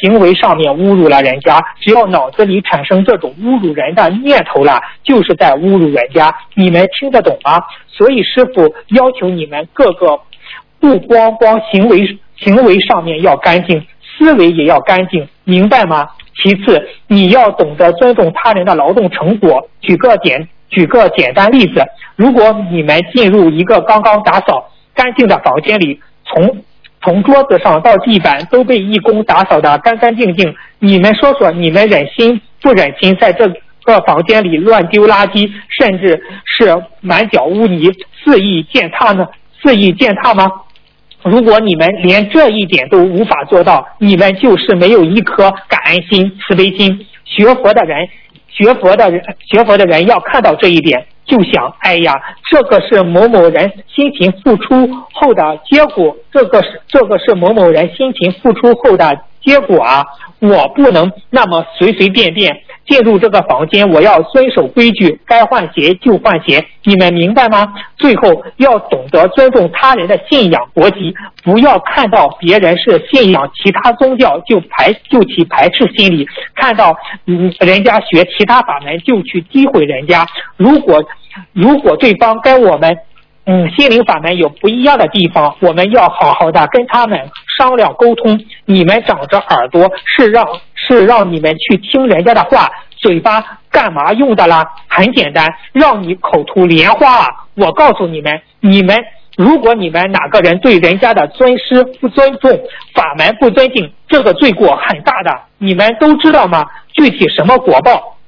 [0.00, 6.34] 行为上面侮辱了人家，只要脑子里产生这种侮辱人的念头了，就是在侮辱人家。
[6.54, 7.62] 你们听得懂吗？
[7.88, 10.18] 所以师傅要求你们各个
[10.78, 16.08] 不光光行为行为上面要干净，思维也要干净，明白吗？
[16.42, 19.68] 其次，你要懂得尊重他人的劳动成果。
[19.82, 21.84] 举个简举个简单例子，
[22.16, 26.62] 如果你们进入一个刚刚打扫干净的房间里，从
[27.02, 33.48] 从桌子上到地板都被义工打扫得干干净净，你们说说，你们忍心不忍心在这
[33.84, 37.90] 个房间里乱丢垃圾，甚至是满脚污泥，
[38.22, 39.26] 肆意践踏呢？
[39.62, 40.46] 肆意践踏吗？
[41.22, 47.06] 如果你们连这一点都无法做到，你们就是没有一颗感恩心、慈悲心。
[47.24, 48.08] 学佛的人，
[48.60, 51.06] 学佛的人，学佛的人要看到这一点。
[51.24, 52.12] 就想，哎呀，
[52.50, 60.04] 这个是某某人辛勤付出后的结果，这个是这个是某某人辛勤付出后的结果啊！
[60.40, 62.52] 我不能那么随随便便
[62.90, 67.72] 进入这个房间，我要遵守规矩，该换鞋就换鞋，你们明白吗？
[67.96, 71.14] 最后要懂得尊重他人的信仰国籍，
[71.44, 76.26] 不要看到别人是信仰其他宗教就排就起排斥心理，
[76.56, 80.26] 看到嗯人家学其他法门就去诋毁人家，
[80.56, 81.00] 如果。
[81.52, 82.98] 如果对方跟我们，
[83.46, 87.18] 嗯，心灵法门有不一样的地方，我们要好好的跟他们
[87.58, 88.38] 商量沟通。
[88.64, 94.64] 你们长着耳朵是让是让你们去听人家的话，嘴巴干嘛用的啦？
[94.88, 97.26] 很简单，让你口吐莲花啊。
[97.56, 98.96] 我告诉你们，你们
[99.36, 102.50] 如果你们哪个人对人家的尊师不尊重，
[102.94, 106.66] 法门不尊敬，这个罪过很大的，你们都知道吗？
[106.92, 108.18] 具体什么果报？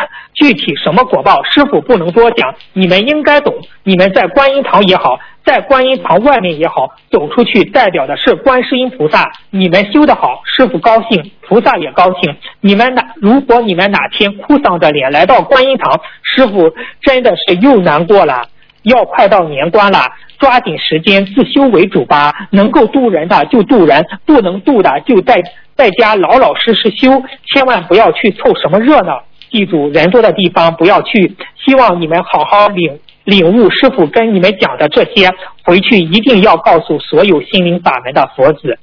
[0.34, 3.54] 具体什么果报，师傅不能多讲，你们应该懂。
[3.84, 9.30] 你们在观音堂也好，在观音堂外面也好，走出去代表的是观世音菩萨。
[9.50, 12.36] 你们修得好，师傅高兴，菩萨也高兴。
[12.60, 18.48] 你们哪如果你们哪天哭丧着脸来到观音堂，师傅真的是又难过了。
[18.84, 20.00] 要快到年关了，
[20.40, 22.48] 抓紧时间自修为主吧。
[22.50, 25.40] 能够渡人的就渡人，不能渡的就在
[25.76, 29.22] 在家老老实实修，千万不要去凑什么热闹。
[29.52, 31.36] 记住，人多的地方不要去。
[31.64, 35.30] 希望你们好好领领悟师傅跟你们讲的这些，
[35.62, 38.78] 回去一定要告诉所有心灵法门的佛子。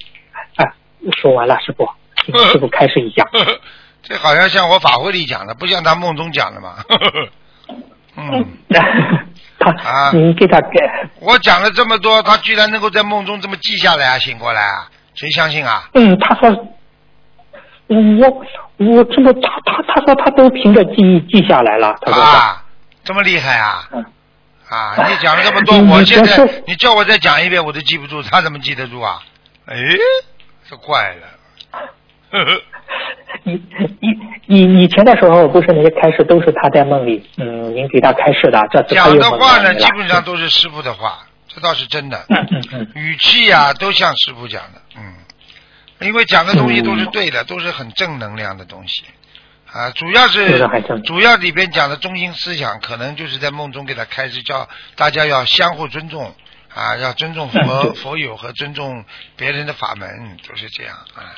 [0.56, 0.66] 哎，
[1.18, 1.90] 说完了，师傅，
[2.52, 3.28] 师傅开始一下。
[4.04, 6.76] 这好像像我法会里讲的，不像他梦中讲的嘛。
[8.16, 8.46] 嗯，
[9.60, 10.70] 他啊，你给他改。
[11.20, 15.90] 我讲了这么多，他居然能够在梦中这么记下来啊，醒过来啊，谁相信啊？
[15.96, 16.68] 嗯，他说。
[17.90, 18.46] 我
[18.78, 22.64] 我这个他他他说他都凭着记忆记下来了，他说啊，
[23.04, 23.90] 这么厉害啊！
[24.70, 29.20] 啊，你讲了这么多，我现在你叫我再讲一遍，我都记不住，他怎么记得住啊？
[29.66, 29.76] 哎，
[30.70, 31.82] 这怪了。
[32.32, 32.62] 呵呵
[34.46, 42.24] 以以前的时候不是那些开示都是他在梦里，嗯，您给他开示的，这次讲的话呢，基本上都是师傅的话，这倒是真的，
[42.94, 45.16] 语气呀都像师傅讲的，嗯。
[46.00, 49.04] 因为讲的东西都是对的，都是很正能量的东西，
[49.72, 50.60] 啊，主要是
[51.04, 56.34] 主要里边讲的中心思想，可能就是在梦中给他开始叫大家要相互尊重，
[56.74, 59.04] 啊，要尊重佛佛友和尊重
[59.36, 61.36] 别人的法门，都是这样啊，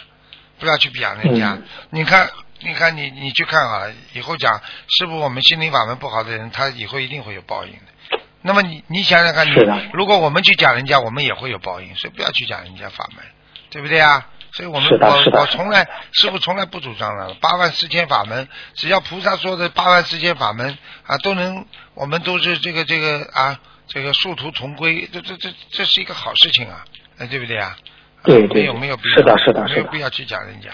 [0.59, 1.57] 不要去贬人家。
[1.89, 8.20] 你看，你看，你你去看啊，以后讲是不是我们心灵法门不好的人，他以后一定会有报应的。
[8.43, 9.53] 那么你你想想看，你
[9.93, 13.26] 如果我们去讲人家，我们也会有报应，所以不要去讲人家法门，
[13.72, 14.28] 对不对啊？
[14.54, 26.84] 所以我们我我从来师傅从来不主张的八万四千法门，只要菩萨说的八万四千法门啊，都能我们都是这个这个啊，这个殊途同归，这这这这是一个好事情啊，
[27.18, 27.78] 哎对不对啊？
[28.24, 30.70] 对对，没有没有必要，是的是的是的，没有必要去讲人家，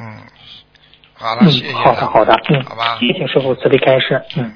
[0.00, 0.22] 嗯。
[1.20, 1.72] 好了，谢谢。
[1.72, 2.96] 好的，好的，嗯，好吧。
[3.00, 4.52] 谢谢师傅慈悲开示，嗯，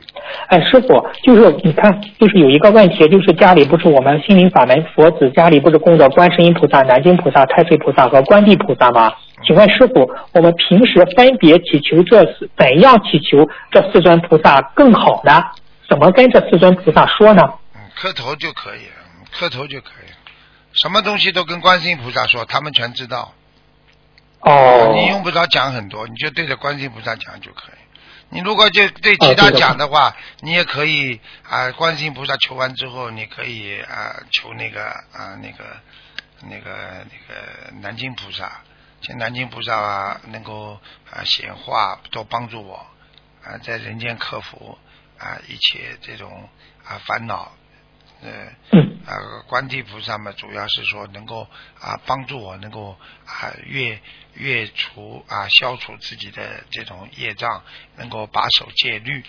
[0.47, 9.13] 哎，师傅，就是你看，就是有一个问题，就是家里不是我们心灵法门佛子家里不是供着观世音菩萨、南京菩萨、太岁菩萨和观地菩萨吗？
[9.45, 15.43] 请问师傅，我们平时分别祈求这四怎样祈求这四尊菩萨更好呢？
[15.89, 17.43] 怎么跟这四尊菩萨说呢？
[17.75, 18.87] 嗯，磕头就可以
[19.33, 20.11] 磕头就可以。
[20.73, 23.33] 什么东西都跟观世音菩萨说，他们全知道。
[24.43, 27.76] 哦，你用不着讲很多，你就对着观世音菩萨讲就可以。
[28.30, 35.64] 你如果就对其他讲的话，你也可以啊、观世音菩萨求完之后，你可以啊、求那个啊、那个
[36.40, 38.62] 那个那个南京菩萨，
[39.03, 40.80] 请南京菩萨啊能够
[41.11, 42.86] 啊显化，多帮助我
[43.45, 44.78] 啊，在人间克服
[45.18, 46.49] 啊一切这种
[46.84, 47.53] 啊烦恼，
[48.23, 48.53] 呃。
[48.73, 51.49] 嗯啊，观地菩萨嘛，主要是说能够
[51.81, 52.97] 啊帮助我能够
[53.27, 54.01] 啊越
[54.35, 57.64] 越除啊消除自己的这种业障，
[57.97, 59.25] 能够把守戒律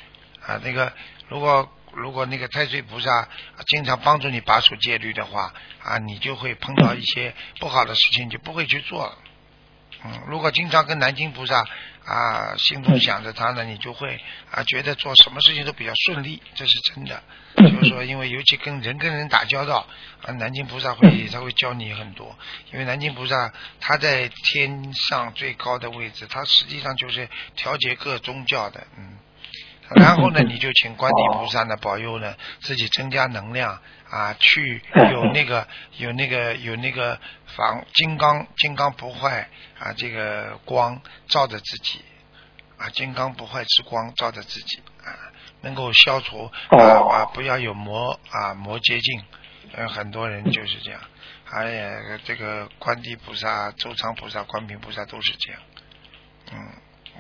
[0.46, 0.62] 啊。
[0.64, 0.94] 那个
[1.28, 3.28] 如果如果那个太岁菩萨
[3.66, 9.18] 经常帮助你把守戒律的话啊，你就会碰到一些不好的事情，就不会去做了。
[10.06, 11.66] 嗯，如果经常跟南京菩萨
[12.06, 14.20] 啊心中想着他呢，你就会
[14.52, 17.24] 啊觉得做什么事情都比较顺利，这是真的。
[17.56, 19.88] 就是说，因为尤其跟人跟人打交道，
[20.24, 22.38] 啊，南京菩萨会他会教你很多。
[22.72, 29.18] 因为南京菩萨他在天上最高的位置，他实际上就是调节各宗教的，嗯。
[29.96, 33.80] 然后呢，你就请观地菩萨呢保佑呢自己增加能量
[34.14, 34.80] 啊，去
[35.12, 37.20] 有那个有那个有那个
[37.56, 39.50] 防金刚金刚不坏
[39.80, 42.06] 啊，这个光照着自己
[42.78, 45.10] 啊，金刚不坏之光照着自己啊，
[45.62, 49.24] 能够消除啊哦啊，不要有魔啊魔接近，
[49.74, 51.02] 呃，很多人就是这样。
[51.46, 55.62] 还有这个观地菩萨、周仓菩萨、观平菩萨都是这样。
[56.52, 56.58] 嗯，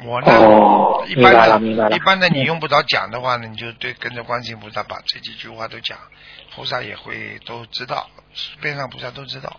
[0.05, 1.91] 我呢，哦，一般的，了。
[1.91, 5.97] 一般的你嗯用不着讲的话呢，你就对跟着观世音菩萨把这几句话都讲，
[6.55, 8.07] 菩萨也会都知道，
[8.61, 9.57] 边上菩萨都知道。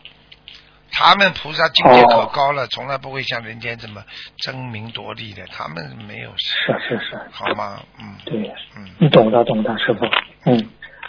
[0.97, 4.03] 他们菩萨境界可哦高了，从来不会像人间这么
[4.39, 7.81] 争名夺利的，他们没有事，是是是，好吗？
[7.99, 10.05] 嗯对，嗯，你懂的懂的，师傅。
[10.45, 10.57] 嗯，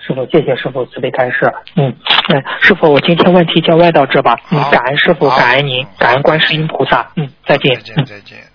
[0.01, 1.53] 师傅，谢谢师傅慈悲开示。
[1.75, 1.95] 嗯
[2.33, 4.35] 哎，师傅，我今天问题就问到这吧。
[4.49, 7.11] 嗯，感恩师傅，感恩您嗯，感恩观世音菩萨。
[7.15, 7.81] 嗯，再见再。
[7.83, 8.39] 见嗯再见。
[8.39, 8.54] 嗯，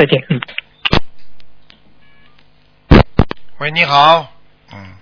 [0.00, 0.18] 再见。
[0.30, 0.40] 嗯。
[3.58, 4.26] 喂，你好，
[4.72, 4.96] 嗯，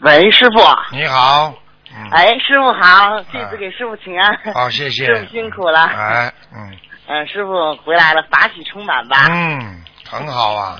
[0.00, 0.60] 喂，师傅。
[0.94, 1.54] 你好，
[1.90, 4.52] 嗯，哎，师傅好，弟子给师傅请安。
[4.52, 5.80] 好，谢谢，师傅辛苦了。
[5.84, 6.76] 哎，嗯
[7.06, 9.28] 嗯，师傅回来了，法喜充满吧？
[9.30, 10.78] 嗯，很好啊，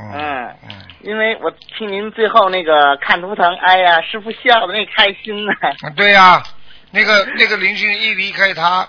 [0.00, 5.52] 嗯嗯嗯，因为我听您最后那个看图腾，哎呀，师傅笑的那开心呢。
[5.62, 6.42] 啊对呀、
[6.90, 8.88] 那个那个林迅一离开他，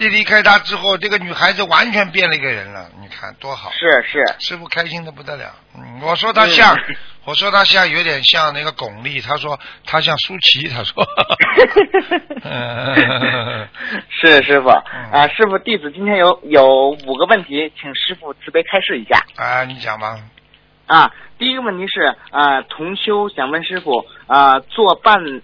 [0.00, 5.54] 一离开他之后，这个女孩子完全变了一个人了，你看多好，是是，师傅开心的不得了。
[5.76, 6.96] 嗯，我说他像，嗯
[7.26, 11.06] 我说他像有点像那个巩俐，他说他像舒淇，他说。
[12.42, 13.68] 嗯
[14.08, 19.22] 是师傅嗯啊，师傅弟子今天有有五个问题，请师傅慈悲开示一下。
[19.36, 20.18] 啊，你讲吧。
[20.86, 25.42] 啊，第一个问题是，呃，同修想问师傅，呃，做伴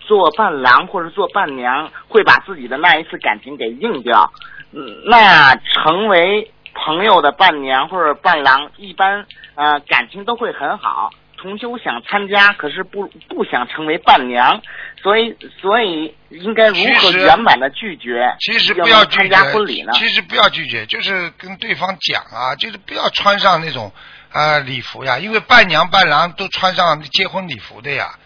[0.00, 4.32] 做伴郎或者做伴娘，会把自己的那一次感情给硬掉。
[4.72, 11.10] 嗯，那成为朋友的伴娘或者伴郎，一般呃感情都会很好。
[11.40, 14.60] 同修想参加，可是不不想成为伴娘，
[15.00, 18.34] 所以所以应该如何圆满的拒绝？
[18.40, 19.92] 其实不要拒绝参加婚礼呢？
[19.94, 23.92] 其实不要拒绝，就是跟对方讲啊，就是不要穿上那种
[24.32, 28.18] 啊礼服呀，因为伴娘伴郎都穿上结婚礼服的呀，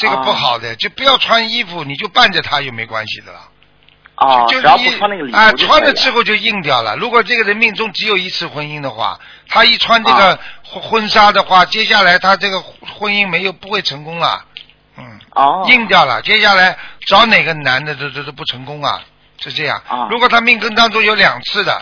[0.00, 3.40] 这个不好的，就不要穿衣服，你就伴着他又没关系的了。
[4.16, 6.96] 哦，就一穿那个啊，穿了之后就硬掉了。
[6.96, 14.44] 如果这个人命中只有一次婚姻的话，他一穿这啊个婚婚纱的话，接下来他这个婚姻没有不会成功了，
[14.96, 16.20] 嗯，哦，硬掉了。
[16.22, 16.76] 接下来
[17.06, 19.02] 找哪个男的都都都不成功啊，
[19.38, 19.82] 是这样。
[19.86, 21.72] 啊如果他命根当中有两次的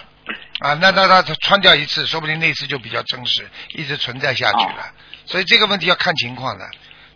[0.60, 4.92] 啊，那那他他穿掉一次，说不定那次就比较真实，一直存在下去了。
[5.26, 6.64] 所以这个问题要看情况的，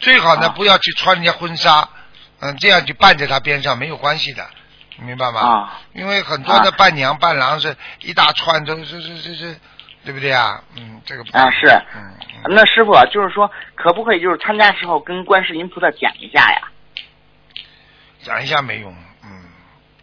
[0.02, 1.88] 最好呢、啊不要去穿人家婚纱，
[2.40, 4.46] 嗯，这样就伴在他边上没有关系的，
[4.98, 5.40] 明白吗？
[5.40, 5.80] 啊。
[5.94, 9.56] 因为很多的伴娘伴郎是一大串都是是是是，
[10.04, 10.62] 对不对啊？
[10.76, 12.02] 嗯，这个不啊是嗯
[12.44, 16.68] 嗯，那师傅啊就是说，可不可以就是参加时候跟观世音菩萨讲一下呀？
[18.24, 18.96] 讲一下没用，嗯，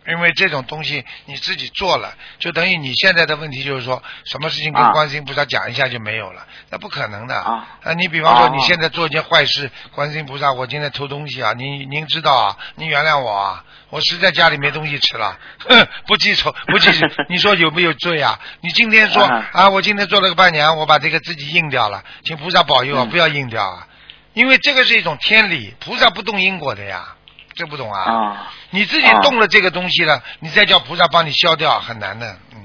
[0.09, 7.67] 因为这种东西你自己做了，就等于你现在的问题就是说，什么事情跟啊观世音菩萨讲一下就没有了，那不可能的啊。
[7.95, 16.89] 你比方说哦你现在做一件坏事，观世音菩萨，我今天偷东西啊，您您知道啊，您原谅我啊，我实在家里没东西吃了，哼，不记仇 不记，
[17.29, 18.39] 你说有没有罪啊？
[18.61, 23.87] 你今天说啊啊，我今天做了个伴娘，我把这个自己硬掉了，请菩萨保佑啊，嗯不要硬掉啊，
[24.33, 27.15] 因为这个是一种天理，菩萨不动因果的呀。
[27.59, 28.01] 这不懂啊？
[28.01, 32.37] 啊你自己动了这个东西了，你再叫菩萨帮你消掉，很难的。
[32.55, 32.63] 嗯，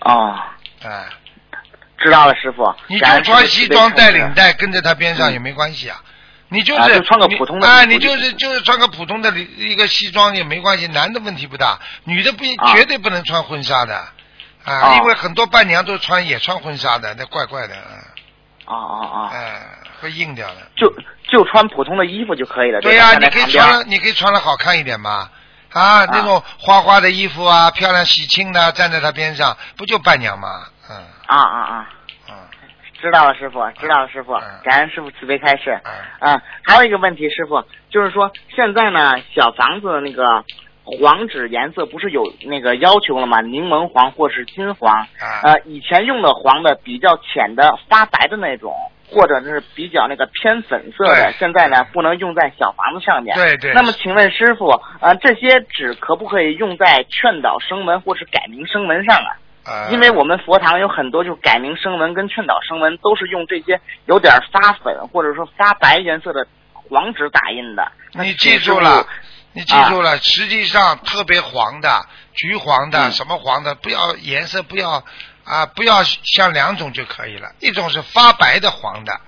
[0.00, 1.06] 啊，哎，
[1.98, 2.72] 知道了，师傅。
[2.86, 6.00] 你就穿西装带领带跟着他边上嗯也没关系啊。
[6.50, 13.96] 你就是、穿个普通的啊，你就是就是穿个普通的一个西装也没关系，男的问题不大，女的不、啊绝对不能穿婚纱的
[14.64, 17.98] 啊，啊因为很多伴娘都穿也穿婚纱的，那怪怪的，嗯
[18.66, 19.30] 啊啊啊！
[19.32, 19.62] 哎，
[20.00, 20.56] 会硬掉的。
[20.76, 20.92] 就
[21.28, 22.80] 就穿普通的衣服就可以了。
[22.80, 25.28] 对呀、呀、你可以穿，你可以穿的好看一点嘛。
[25.72, 30.48] 啊，那种花花的衣服啊，漂亮喜庆的，站在他边上，不就伴娘吗？
[30.90, 31.90] 嗯啊啊啊！
[32.30, 32.34] 嗯
[33.00, 35.78] 知道了，师傅，知道了，师傅嗯，感恩师傅慈悲开示。
[35.84, 40.42] 嗯，啊，还有一个问题，师傅，就是说现在呢，小房子那个
[40.82, 43.40] 黄纸颜色不是有那个要求了吗？
[43.42, 44.96] 柠檬黄或是金黄。
[44.96, 45.06] 啊
[45.44, 48.74] 呃，以前用的黄的比较浅的发白的那种，
[49.10, 53.34] 或者是比较那个偏粉色的，现在呢不能用在小房子上面。
[53.36, 54.68] 对对那么请问师傅，
[55.00, 59.30] 呃，这些纸可不可以用在劝导声文或是改名声文上啊？
[59.64, 67.92] 呃因为我们佛堂有很多就改名声纹跟劝导声纹都是用这些有点发粉或者说发白颜色的黄纸打印的。
[68.12, 69.06] 你记住了，
[69.52, 75.04] 你记住了，实际上特别黄的、橘黄的、嗯什么黄的，不要颜色不要
[75.48, 79.20] 啊，不要像两种就可以了，一种是发白的黄的。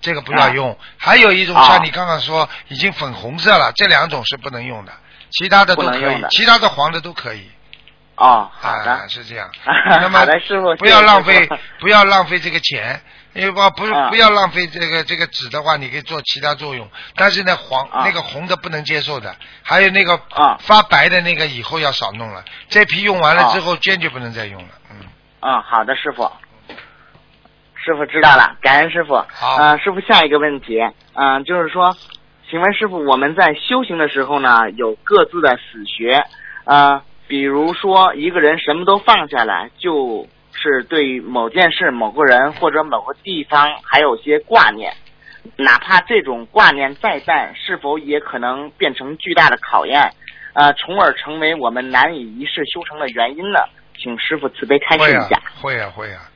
[0.00, 4.92] 这个不要用，还有一种啊像你刚刚说已经粉红色了，这两种是不能用的，
[5.30, 7.48] 其他的都可以其他的黄的都可以。
[8.16, 8.92] 哦，好的。
[8.92, 9.48] 啊，是这样。
[10.00, 10.26] 那么
[10.78, 11.48] 不要浪费
[11.78, 13.00] 不要浪费这个钱，
[13.32, 16.88] 因为不不不要浪费这个这个纸的话，你可以做其他作用。
[17.14, 22.44] 但是呢，黄啊那个红的不能接受的，还有那个啊发白的那个以后要少弄了。
[22.68, 24.68] 这批用完了之后，坚决不能再用了。
[24.90, 24.96] 嗯，
[25.44, 26.30] 嗯，好的，师傅。
[27.74, 29.14] 师傅知道了，感恩师傅。
[29.28, 30.78] 好呃，师傅下一个问题，
[31.14, 31.96] 嗯、就是说，
[32.48, 36.22] 请问师傅，我们在修行的时候呢，有各自的死穴，
[36.64, 44.92] 呃，比如说一个人什么都放下来，就是对某件事、某个人或者某个地方还有些挂念，
[45.56, 50.12] 哪怕这种挂念再淡，是否也可能变成巨大的考验，
[50.54, 53.58] 呃，从而成为我们难以一世修成的原因呢？
[54.02, 56.28] 请师傅慈悲开示一下。，会啊，会啊。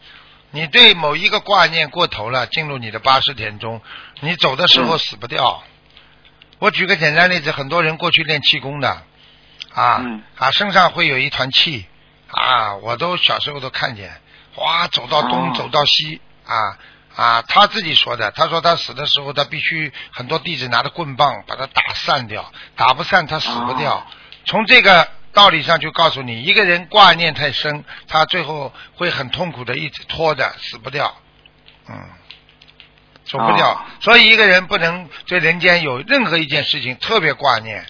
[0.53, 3.83] 你对某一个挂念过头了，进入你的八十天中，
[4.21, 5.63] 你走的时候嗯死不掉。
[6.61, 8.89] 我举个简单例子，很多人过去练气功的，
[9.75, 11.87] 啊、嗯啊，身上会有一团气，
[12.31, 14.11] 啊，我都小时候都看见，
[14.55, 16.79] 哇，走到东、哦走到西，啊
[17.17, 23.97] 啊，他自己说的，他说他死的时候，他必须很多弟子拿着棍棒把他打散掉，打不散他死不掉。
[23.97, 24.07] 哦
[24.49, 31.15] 从这个道理上就告诉你，一个人挂念太深，他最后会很痛苦的一直拖着，死不掉，
[31.91, 31.95] 嗯，
[33.27, 33.73] 走不掉。
[33.73, 33.81] 哦。
[34.01, 37.85] 所以一个人不能对人间有任何一件事情特别挂念，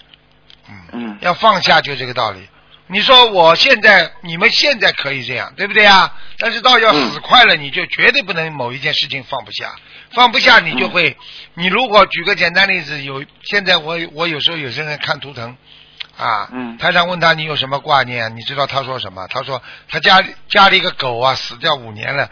[0.67, 1.17] 嗯，嗯。
[1.21, 2.49] 要放下，就这个道理。
[2.89, 6.13] 你说我现在，你们现在可以这样，对不对啊？
[6.39, 9.73] 但是到要死快了，你就绝对不能某一件事情放不下，
[10.11, 11.15] 放不下你就会，
[11.53, 15.57] 你如果举个简单例子，有现在我我有时候有些人看图腾，
[16.17, 18.35] 啊，嗯台长问他你有什么挂念？
[18.35, 19.27] 你知道他说什么？
[19.27, 22.29] 他说他家里家里一个狗啊死掉五年了，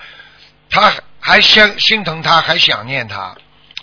[0.70, 3.36] 他还心心疼他，还想念他。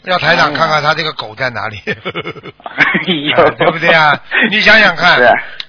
[0.04, 1.94] 要台长看看他这个狗在哪里，哎
[3.56, 4.20] 对不对啊？
[4.50, 5.20] 你想想看，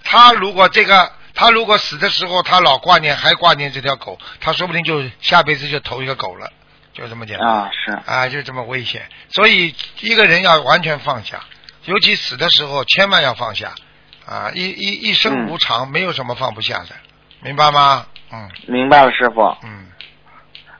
[0.03, 6.51] 他如果这个，他如果死的时候他老挂念，还挂念这条狗，他说不定就下辈子就投一个狗了，
[6.95, 9.07] 就这么简单啊，是啊，就这么危险。
[9.29, 11.39] 所以一个人要完全放下，
[11.86, 13.75] 尤其死的时候千万要放下
[14.26, 14.51] 啊！
[14.53, 16.95] 一一一生无常，没有什么放不下的，
[17.41, 18.05] 明白吗？
[18.32, 19.41] 嗯明白了，师傅。
[19.63, 19.88] 嗯，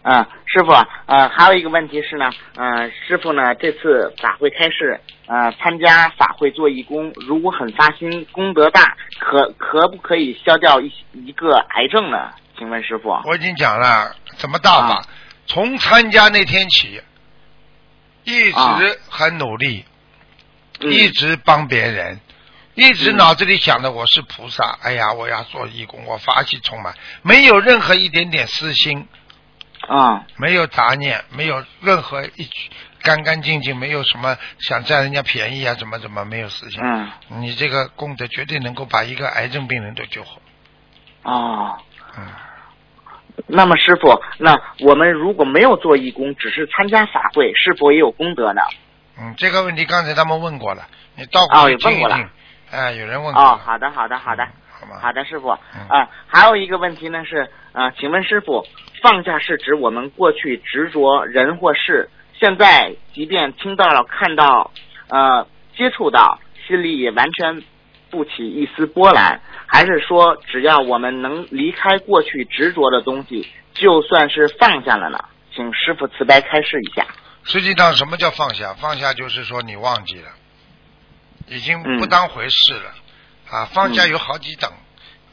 [0.02, 0.72] 啊，师傅，
[1.06, 12.32] 呃，还有一个问题是呢，呃，师傅呢这次法会开示，呃，参加法会做义工，如果很发心，功德大，可可不可以消掉一一个癌症呢？
[12.58, 13.10] 请问师傅？
[13.26, 15.06] 我已经讲了怎么大法，啊
[15.46, 17.02] 从参加那天起，
[18.24, 19.84] 一啊直很努力，
[20.80, 22.20] 嗯一直帮别人，
[22.76, 29.08] 一直嗯脑子里想的我是菩萨，哎呀，我要做义工，我法喜充满，没有任何一点点私心，
[29.88, 32.70] 啊没有杂念，没有任何一句
[33.04, 36.82] 干干净净，没有什么想占人家便宜啊，怎么怎么没有私心。
[36.84, 37.12] 嗯
[37.42, 40.42] 你这个功德绝对能够把一个癌症病人都救活。
[41.24, 41.78] 哦。
[42.18, 42.28] 嗯，
[43.48, 48.62] 那么师傅，那我们如果没有做义工，只是参加法会，是否也有功德呢？
[49.20, 52.30] 嗯，这个问题刚才他们问过了，你倒过去听一也问过了听。
[52.74, 54.44] 哎，有人问过哦。，好的，好的，好的。
[54.80, 55.00] 好吗？
[55.00, 55.52] 好的，师傅。
[55.76, 58.66] 嗯啊，还有一个问题呢是，啊，请问师傅，
[59.02, 62.10] 放下是指我们过去执着人或事，
[62.40, 64.72] 现在即便听到了、看到、
[65.10, 65.48] 呃
[65.78, 67.64] 接触到，心里也完全
[68.10, 69.40] 不起一丝波澜？
[69.68, 75.20] 还是说只要我们能离开过去执着的东西，就算是放下了呢？
[75.56, 77.06] 请师傅慈悲开示一下。
[77.44, 78.74] 实际上，什么叫放下？
[78.74, 80.30] 放下就是说你忘记了，
[81.54, 82.94] 已经不嗯当回事了。
[83.50, 84.72] 啊，放下嗯有好几等，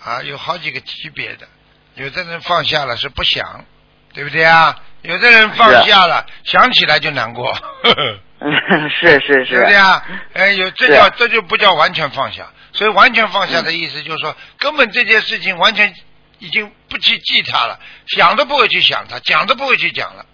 [0.04, 1.48] 啊，有好几个级别的。
[1.94, 3.64] 有的人放下了是不想，
[4.12, 4.76] 对不对啊？
[5.02, 10.04] 有的人放下了，想起来就难过，呵呵嗯，是是对是不对啊？
[10.34, 12.50] 哎，有这叫这就不叫完全放下。
[12.72, 15.94] 所以完全放下的意思就是说，根本这件事情完全
[16.38, 20.26] 已经不去记它了，想都不会去想它，讲都不会去讲了。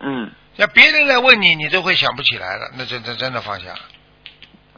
[0.00, 3.78] 嗯那别人来问你，你都会想不起来了，那真真真的放下了。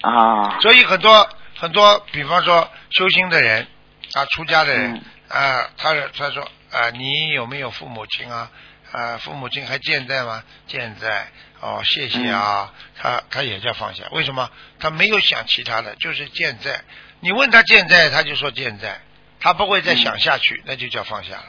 [0.02, 1.28] 啊，所以很多
[1.58, 3.66] 很多，比方说修心的人
[4.14, 8.50] 啊，出家的人嗯啊，他他说啊，你有没有父母亲啊？
[8.92, 10.42] 啊，父母亲还健在吗？
[10.66, 11.28] 健在。
[11.60, 12.72] 哦，谢谢啊。
[12.96, 14.48] 他他也叫放下，为什么？
[14.78, 16.82] 他没有想其他的，就是健在。
[17.20, 19.00] 你问他健在，他就说健在，
[19.40, 21.44] 他不会再想下去，那就叫放下了。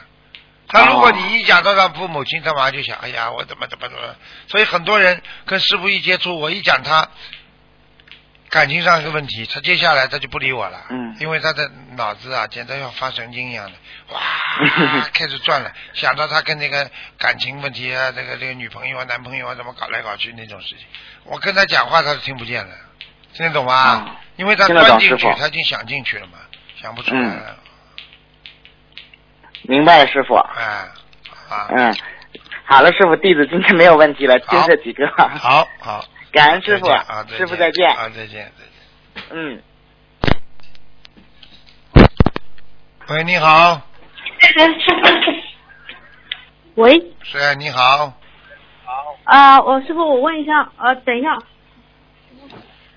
[0.68, 4.16] 他如果你一讲到他父母亲，他马上就想，哎呀，我怎么怎么怎么。
[4.48, 7.08] 所以很多人跟师傅一接触，我一讲他
[8.50, 11.16] 感情上一个问题，他接下来他就不理我了，嗯。
[11.20, 13.78] 因为他的脑子啊，简直要发神经一样的，
[14.14, 14.20] 哇，
[15.14, 20.86] 开始转了，想到他跟那个感情问题啊，这个这个女朋友啊、男朋友啊怎么搞来搞去那种事情，
[21.24, 22.74] 我跟他讲话他都听不见了，
[23.32, 23.74] 听得懂吗？
[23.74, 26.38] 啊因为他钻进去，他已经想进去了嘛，
[26.80, 27.56] 想不出来了，
[29.64, 30.34] 明白了，师傅。
[30.34, 30.88] 哎，
[31.50, 31.94] 啊，嗯，
[32.64, 35.06] 好了，师傅，弟子今天没有问题了，就这几个。
[35.16, 37.90] 好好，感恩师傅啊，师傅再见。
[37.90, 39.30] 啊，再见再见。
[39.30, 39.62] 嗯。
[43.08, 43.82] 喂，你好，
[46.76, 48.14] 喂，是啊，你好，
[49.24, 51.34] 啊、我师傅，我问一下，呃，等一下，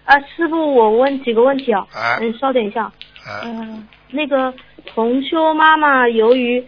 [0.05, 4.53] 啊、师傅，我问几个问题啊，哎嗯，稍等一下，啊，嗯、那个
[4.85, 6.63] 同修妈妈由于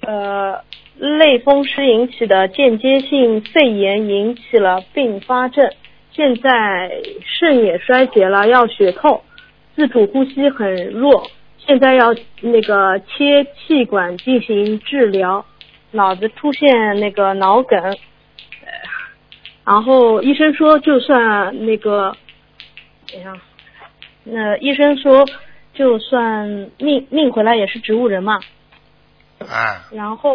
[0.00, 0.64] 呃
[0.98, 5.70] 类风湿引起的间接性肺炎引起了并发症，
[6.12, 9.22] 现在肾也衰竭了，要血透，
[9.74, 15.44] 自主呼吸很弱，现在要那个切气管进行治疗，
[15.90, 17.96] 脑子出现那个脑梗，呃
[19.64, 22.16] 然后医生说就算那个，
[23.12, 23.34] 等一下，
[24.24, 25.26] 那医生说
[25.74, 28.38] 就算命命回来也是植物人嘛，
[29.40, 30.34] 啊，然后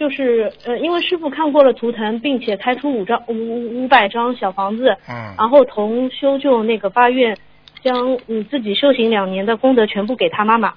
[0.00, 7.36] 就是呃，因为师傅看过了图腾，并且开出五张五五百张小房子，嗯，然后同修就那个发愿，
[7.84, 10.72] 将你自己修行两年的功德全部给他妈妈，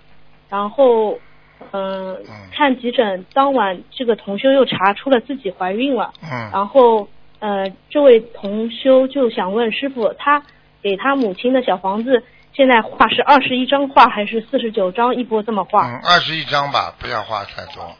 [0.49, 1.17] 然后
[1.71, 7.07] 嗯、嗯看急诊当晚，这个同修又查出了自己怀孕了，嗯，然后
[7.39, 10.43] 呃这位同修就想问师傅，他
[10.81, 12.21] 给他母亲的小房子
[12.53, 15.87] 现在画是二十一张画还是四十九张一波这么画？
[15.87, 17.95] 嗯，二十一张吧，不要画太多。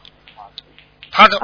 [1.16, 1.38] 他的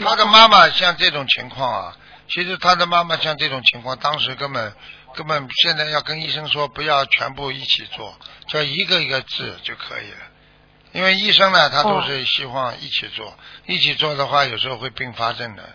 [0.00, 1.96] 他的妈妈像这种情况啊，
[2.28, 4.72] 其实他的妈妈像这种情况，当时根本
[5.14, 10.18] 根本现在要跟医生说不要全部一起做，就一个一个治就可以了。
[10.92, 13.36] 因为医生呢，他都是希望一起做，
[13.66, 15.68] 一起做的话，有时候会并发症的。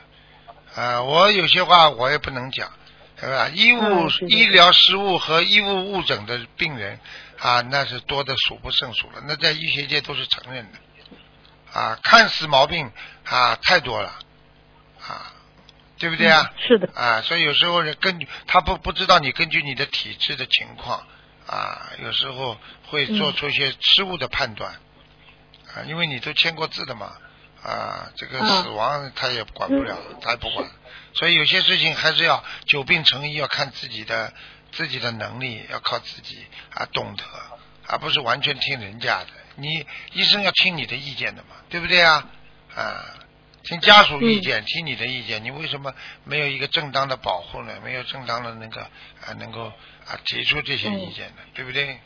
[0.76, 2.72] 啊、我有些话我也不能讲，
[3.20, 3.50] 对吧？
[3.54, 6.98] 医务、嗯医疗失误和医务误诊的病人
[7.40, 10.78] 啊，那是多的数不胜数了，那在医学界都是承认的。
[11.74, 12.92] 啊，看似毛病
[13.26, 14.10] 啊太多了，
[15.02, 15.34] 啊，
[15.98, 16.52] 对不对啊？
[16.68, 21.06] 是的，啊，所以有时候人根据他不不知道你根据你的体质的情况
[21.46, 22.58] 啊，有时候
[22.88, 24.74] 会做出一些失误的判断、
[25.76, 27.12] 啊，因为你都签过字的嘛
[27.64, 30.70] 啊，这个嗯死亡他也管不了，他也不管，
[31.14, 34.34] 所以有些事情还是要久病成医，要看自己的
[34.72, 37.24] 自己的能力，要靠自己啊懂得，
[37.88, 39.28] 而不是完全听人家的。
[39.58, 42.26] 你医生要听你的意见的嘛，对不对啊？
[42.76, 43.04] 啊。
[43.64, 45.94] 听家属意见，听你的意见，你为什么
[46.24, 47.74] 没有一个正当的保护呢？
[47.84, 51.42] 没有正当的那个啊，能够啊提出这些意见呢？
[51.54, 52.00] 对不对？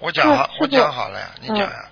[0.00, 1.88] 我讲好，我讲好了呀，你讲呀。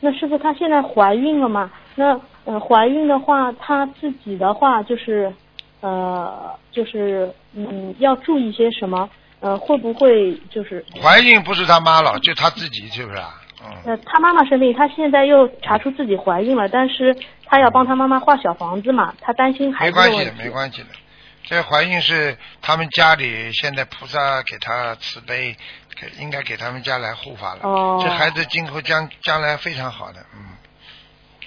[0.00, 1.70] 那师傅她现在怀孕了嘛？
[1.96, 5.34] 那呃怀孕的话，她自己的话就是
[5.80, 9.08] 呃就是嗯要注意些什么？
[9.40, 13.34] 呃会不会就是怀孕不是他妈了，就他自己，是不是啊？
[13.62, 17.14] 嗯，呃他妈妈生病，他现在又查出自己怀孕了，但是
[17.44, 20.32] 他要帮他妈妈画小房子嘛，他担心孩子没关系的。
[20.32, 20.88] 没关系的。
[21.44, 25.54] 这怀孕是他们家里现在菩萨给他慈悲，
[25.94, 27.60] 给应该给他们家来护法了。
[27.62, 30.40] 哦这孩子今后将将来非常好的，嗯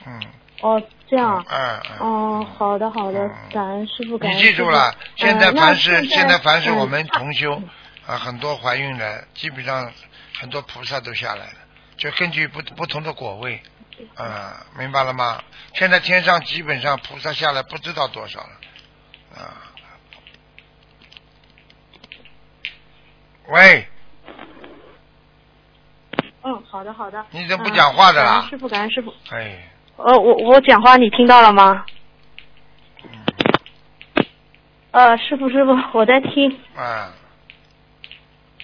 [0.05, 0.21] 嗯，
[0.61, 1.43] 哦，这样啊。
[1.49, 1.97] 嗯嗯。
[1.99, 7.61] 哦，好的好的，感恩师傅，感你恩师傅记住了，现在凡是现在凡是嗯我们同修
[8.05, 9.91] 啊，很多怀孕的，基本上
[10.39, 11.53] 很多菩萨都下来了，
[11.97, 13.61] 就根据不不同的果位，
[14.15, 15.41] 啊，明白了吗？
[15.73, 18.49] 现在天上基本上菩萨下来不知道多少了，
[19.35, 19.65] 啊。
[23.51, 23.87] 喂，
[26.43, 27.25] 嗯，好的好的。
[27.31, 29.11] 你怎么不讲话的啦师傅，感恩师傅。
[29.31, 31.85] 哎，呃，我我讲话你听到了吗？
[34.91, 36.49] 呃，师傅师傅，我在听。
[36.75, 37.11] 啊，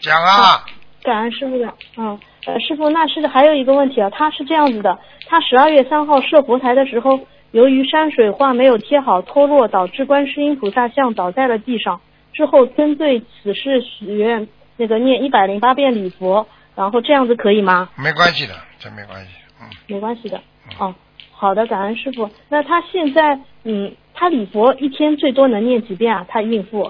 [0.02, 0.64] 讲啊，
[1.04, 7.20] 感恩师傅的，嗯，呃，师傅，那是还有一个问题啊，他是这样子的，他十二月三号设佛台的时候，
[7.52, 12.00] 由于山水画没有贴好脱落，导致观世音菩萨像倒在了地上。
[12.32, 17.90] 之后针对此事许愿，那个念一百零八遍礼佛，然后这样子可以吗？
[17.98, 19.32] 没关系的，这没关系，
[19.62, 20.42] 嗯，没关系的。
[20.80, 20.96] 哦，
[21.38, 22.30] 好的，感恩师傅。
[22.50, 26.26] 那他现在，嗯，他礼佛一天最多能念几遍啊？
[26.30, 26.90] 他孕妇。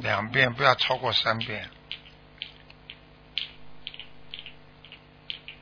[0.00, 1.62] 两遍不要超过三遍。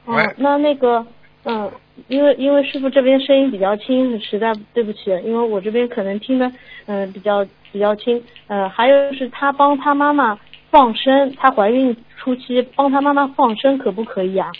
[0.04, 1.06] 喂哦，那那个，
[1.44, 1.70] 嗯，
[2.08, 6.50] 因为因为师傅这边声音比较轻，实在对不起，因为我这边可能听的
[6.86, 10.38] 嗯、比较比较轻，呃，还有就是他帮他妈妈
[10.70, 14.50] 放生，她怀孕初期帮他妈妈放生可不可以啊？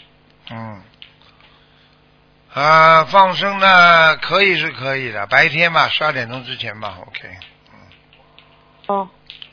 [0.52, 0.80] 嗯，
[2.52, 7.28] 啊，放生呢可以是可以的，白天吧，十二点钟之前吧，OK。
[8.88, 9.08] 哦，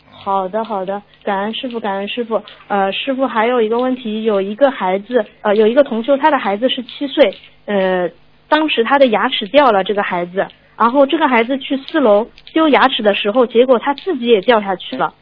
[0.09, 2.43] 好的好的，感恩师傅，感恩师傅。
[2.67, 8.09] 呃，师傅还有一个问题，有一个孩子，呃，有一个同修，他的孩子是七岁，呃，
[8.49, 15.13] 当时他的牙齿掉了，这个孩子，然后这个孩子去四楼丢牙齿的时候，结果他自己也掉下去了。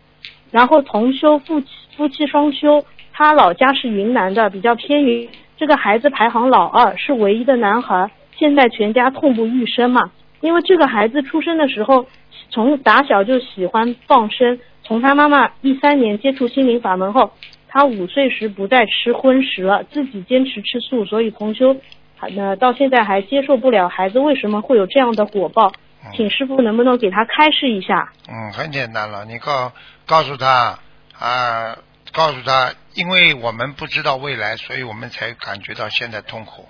[0.49, 1.67] 然后同修夫妻
[1.97, 5.27] 夫妻双修，他老家是云南的，比较偏云。
[5.57, 10.11] 这个孩子排行老二，是唯一的男孩，现在全家痛不欲生嘛。
[10.41, 12.05] 因为这个孩子出生的时候，
[12.49, 17.31] 从打小就喜欢放生，从他妈妈一三年接触心灵法门后，
[17.67, 21.75] 他五岁时不再吃荤食了，自己坚持吃素，所以同修，
[22.19, 25.71] 呃，到现在还接受不了孩子为什么会有这样的果报，
[26.13, 28.11] 请师傅能不能给他开示一下？
[28.27, 29.71] 嗯，很简单了，你告
[30.05, 30.77] 告诉他
[31.17, 31.77] 啊，
[32.13, 36.67] 告诉他，因为我们不知道未来，所以我们才感觉到现在痛苦。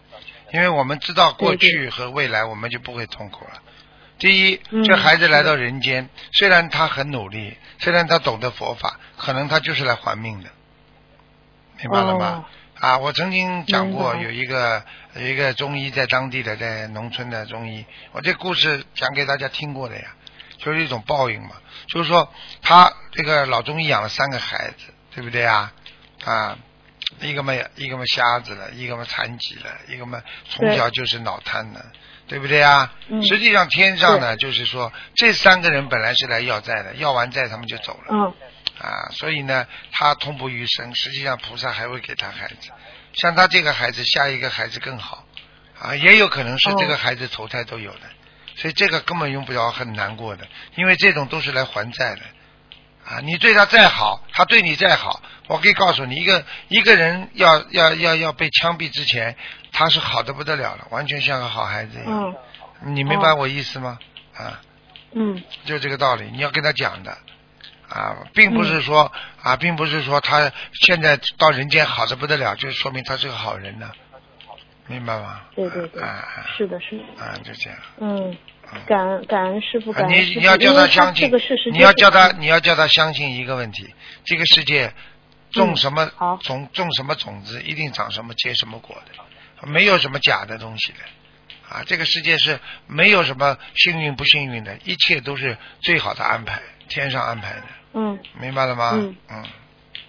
[0.51, 3.61] 因为我们知道过去和未来，我们就不会痛苦了。
[4.17, 10.49] 第一，嗯这孩子来到人间，虽然他很努力，虽然他懂得佛法，可能他就是来还命的，
[11.81, 12.45] 明白了吗？
[12.79, 14.83] 啊，我曾经讲过，有一个
[15.15, 20.15] 有一个中医在当地的，在农村的中医，我这故事讲给大家听过的呀，
[20.57, 21.51] 就是一种报应嘛。
[21.87, 25.73] 就是说，他这个老中医养了三个孩子，对不对啊？
[26.25, 26.57] 啊，
[27.21, 31.85] 一个嘛一个嘛瞎子了，一个嘛残疾了，一个嘛从小就是脑瘫的，
[32.27, 32.93] 对不对啊？
[33.07, 38.07] 嗯实际上天上呢，就是说这三个人本来是来要债的，要完债他们就走了。
[38.09, 38.33] 嗯
[38.77, 40.93] 啊，所以呢，他痛不欲生。
[40.95, 42.69] 实际上，菩萨还会给他孩子，
[43.13, 45.25] 像他这个孩子，下一个孩子更好
[45.79, 48.01] 啊，也有可能是这个孩子投胎都有的，
[48.57, 50.45] 所以这个根本用不着很难过的，
[50.75, 52.21] 因为这种都是来还债的
[53.05, 53.19] 啊。
[53.21, 59.35] 你对他再好，他对你再好，我可以告诉你，一个一个人要要要要被枪毙之前，
[59.71, 62.23] 他是好的不得了了，完全像个好孩子一样。
[62.23, 62.35] 嗯
[62.93, 63.97] 你明白我意思吗？
[64.35, 64.61] 啊。
[65.13, 67.17] 嗯就这个道理，你要跟他讲的
[67.87, 69.09] 啊，并不是说、
[69.41, 73.89] 啊，并不是说他现在到人间好的不得了，就说明他是个好人呢，
[74.87, 75.41] 明白吗？
[75.55, 76.03] 对对对
[76.57, 77.79] 是的是的，啊，就这样。
[78.01, 78.37] 嗯，
[78.87, 83.93] 感恩感恩师傅，啊感恩师傅，你你要叫他相信这个事实，你要叫他，你要叫他相信一个问题：
[84.23, 84.93] 这个世界
[85.51, 90.99] 种什么、好种种什么种子，一定长什么结什么果的，没有什么假的东西的。
[91.67, 97.63] 啊，这个世界是没有什么幸运不幸运的，一切都是最好的安排，天上安排的，
[97.93, 98.19] 嗯。
[98.39, 98.91] 明白了吗？
[98.93, 99.43] 嗯嗯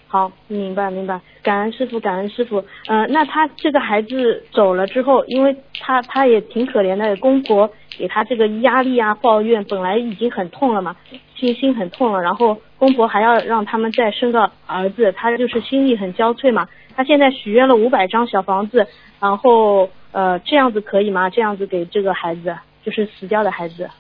[0.09, 2.65] 好，明白明白，感恩师傅，感恩师傅。
[2.87, 10.97] 呃，那他这个孩子走了之后，因为他他也挺可怜的，公婆给他这个压力啊、抱怨，本来已经很痛了嘛，
[11.35, 16.69] 心心很痛了，然后公婆还要让他们再生个儿子，他就是心力很交瘁嘛。
[16.95, 18.87] 他现在许愿了五百张小房子，
[19.19, 21.29] 然后呃这样子可以吗？
[21.29, 23.91] 这样子给这个孩子，就是死掉的孩子，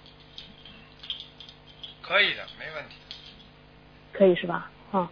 [2.00, 2.94] 可以的，没问题。
[4.12, 4.70] 可以是吧？
[4.94, 5.06] 嗯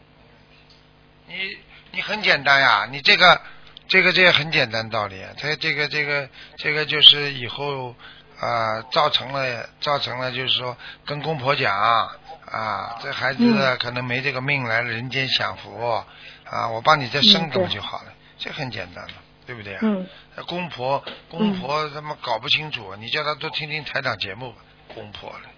[1.34, 1.58] 你
[1.90, 3.40] 你很简单呀，你这个
[3.88, 7.94] 这个这个很简单道理啊，它这个这个这个就是以后
[8.38, 16.04] 啊、造成了造成了就是说跟公婆讲啊，这孩子可能没这个命来人间享福
[16.44, 19.14] 啊，我帮你再生嗯个不就好了，这很简单了。
[19.46, 19.80] 对不对啊？
[19.82, 24.56] 嗯那公婆公婆他妈搞不清楚，你叫他多听听台长节目吧，
[24.94, 25.48] 公婆了，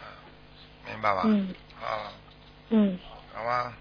[0.00, 0.10] 啊
[0.88, 1.22] 明白吧？
[1.24, 2.10] 嗯啊，
[2.70, 2.98] 嗯，
[3.32, 3.72] 好吧，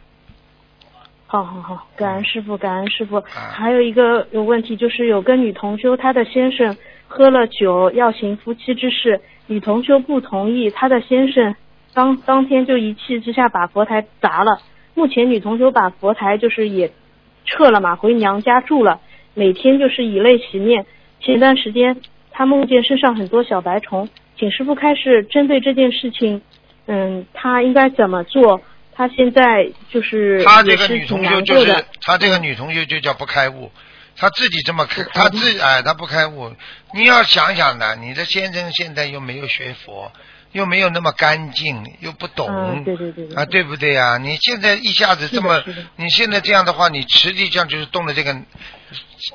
[1.29, 3.17] 好好好，感恩师傅，感恩师傅。
[3.17, 11.53] 啊还有一个有问题，就是有个女同修，她的先生喝了酒要行夫妻之事，女同修不同意，她的先生
[11.93, 14.61] 当当天就一气之下把佛台砸了。
[14.93, 16.93] 目前女同修把佛台就是也
[17.43, 19.01] 撤了嘛，回娘家住了，
[19.33, 20.85] 每天就是以泪洗面。
[21.19, 21.97] 前段时间
[22.31, 24.07] 她梦见身上很多小白虫，
[24.37, 26.41] 请师傅开始针对这件事情，
[26.85, 28.61] 嗯，她应该怎么做？
[28.97, 31.85] 她现在就是他这个女同学就是。
[32.01, 33.71] 他这个女同学就叫不开悟，
[34.15, 36.55] 他自己这么开，他自己哎，他不开悟。
[36.93, 40.11] 你要想想呢，你的先生现在又没有学佛，
[40.51, 45.63] 又没有那么干净，又不懂，嗯，对对对对啊，对不对呀、你现在一下子这么
[45.97, 48.35] 你现在这样的话，你实际上就是动了这个，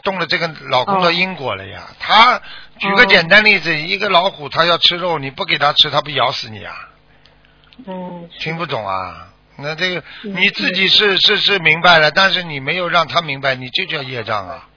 [0.02, 1.88] 动了这个老公的哦因果了呀。
[2.00, 2.40] 他
[2.78, 6.74] 举个哦简单例子，一个老虎，它要吃肉，你不给它吃，它不咬死你啊？
[7.86, 9.28] 嗯，听不懂啊？
[9.62, 14.68] 那这个嗯你自己是是是明白了，但是你没有让他明白，你这叫业障啊！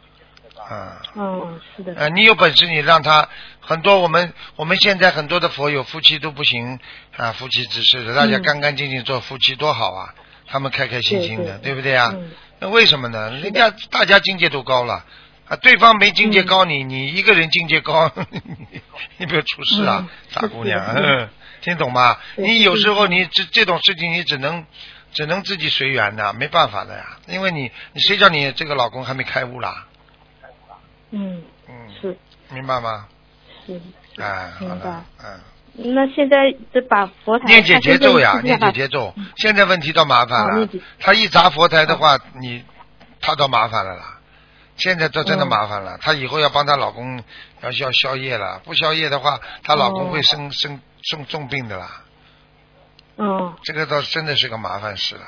[0.70, 3.28] 啊，嗯，是的，呃，你有本事你让他
[3.60, 6.80] 很多我们我们现在很多的佛友夫妻都不行
[7.18, 10.16] 啊，夫妻之事的，大家嗯干干净净做夫妻多好啊，
[10.48, 12.12] 他们开开心心的，对对不对啊？
[12.14, 13.32] 嗯那为什么呢？
[13.32, 15.06] 人家大家境界都高了。
[15.48, 18.10] 啊，对方没境界嗯高，你你一个人境界高，
[19.18, 20.82] 你不要出事啊嗯，傻姑娘，
[21.66, 22.18] 听懂吗？
[22.36, 24.66] 你有时候嗯你这这种事情，你只能
[25.12, 29.88] 只能自己随缘的，没办法的呀，因为你你谁叫你这个老公还没开悟啦？
[31.10, 32.18] 嗯，嗯，是。
[32.52, 33.08] 明白吗？
[33.66, 33.82] 是，
[34.22, 34.90] 哎，好明白。
[34.92, 39.16] 了，嗯，那现在这把佛台念解节奏呀，念解节奏。
[39.38, 40.70] 现在问题倒麻烦了。
[41.00, 42.64] 他一砸佛台的话，你
[43.20, 44.20] 他倒麻烦了啦。
[44.78, 45.48] 现在倒真的嗯。
[45.48, 47.24] 麻烦了，她以后要帮她老公
[47.62, 52.02] 要要宵夜了，不宵夜的话，她老公哦会生生生重病的啦。
[53.18, 55.22] 嗯，这个倒真的是个麻烦事了。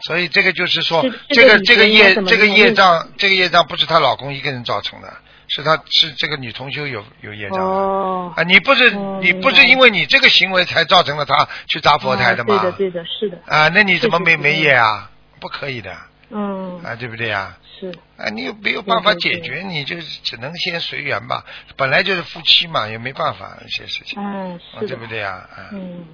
[0.00, 5.12] 所以这个就是说这，个这个业这个业障，这个业障不是她老公一个人造成的，
[5.48, 7.64] 是她是这个女同修有有业障的。
[7.64, 12.54] 哦，啊，你不是哦你不是因为你这个行为才造成了她去砸佛台的吗？
[12.56, 15.10] 啊对的对的，是的，啊，那你怎么没没业啊？
[15.40, 15.96] 不可以的
[16.30, 17.58] 嗯，啊，对不对啊？
[17.80, 21.44] 是，啊，你又没有办法解决，你就只能先随缘吧。
[21.76, 25.48] 本来就是夫妻嘛，也没办法一些事情，哎，啊是的对不，对啊？
[25.50, 26.06] 啊，嗯，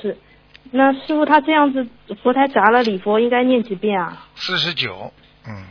[0.00, 0.16] 是。
[0.70, 1.86] 那师傅他这样子
[2.22, 4.26] 佛台砸了礼佛应该念几遍啊？
[4.36, 5.12] 四十九，
[5.46, 5.66] 嗯，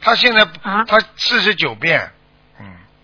[0.00, 2.10] 他现在啊他四十九遍，嗯。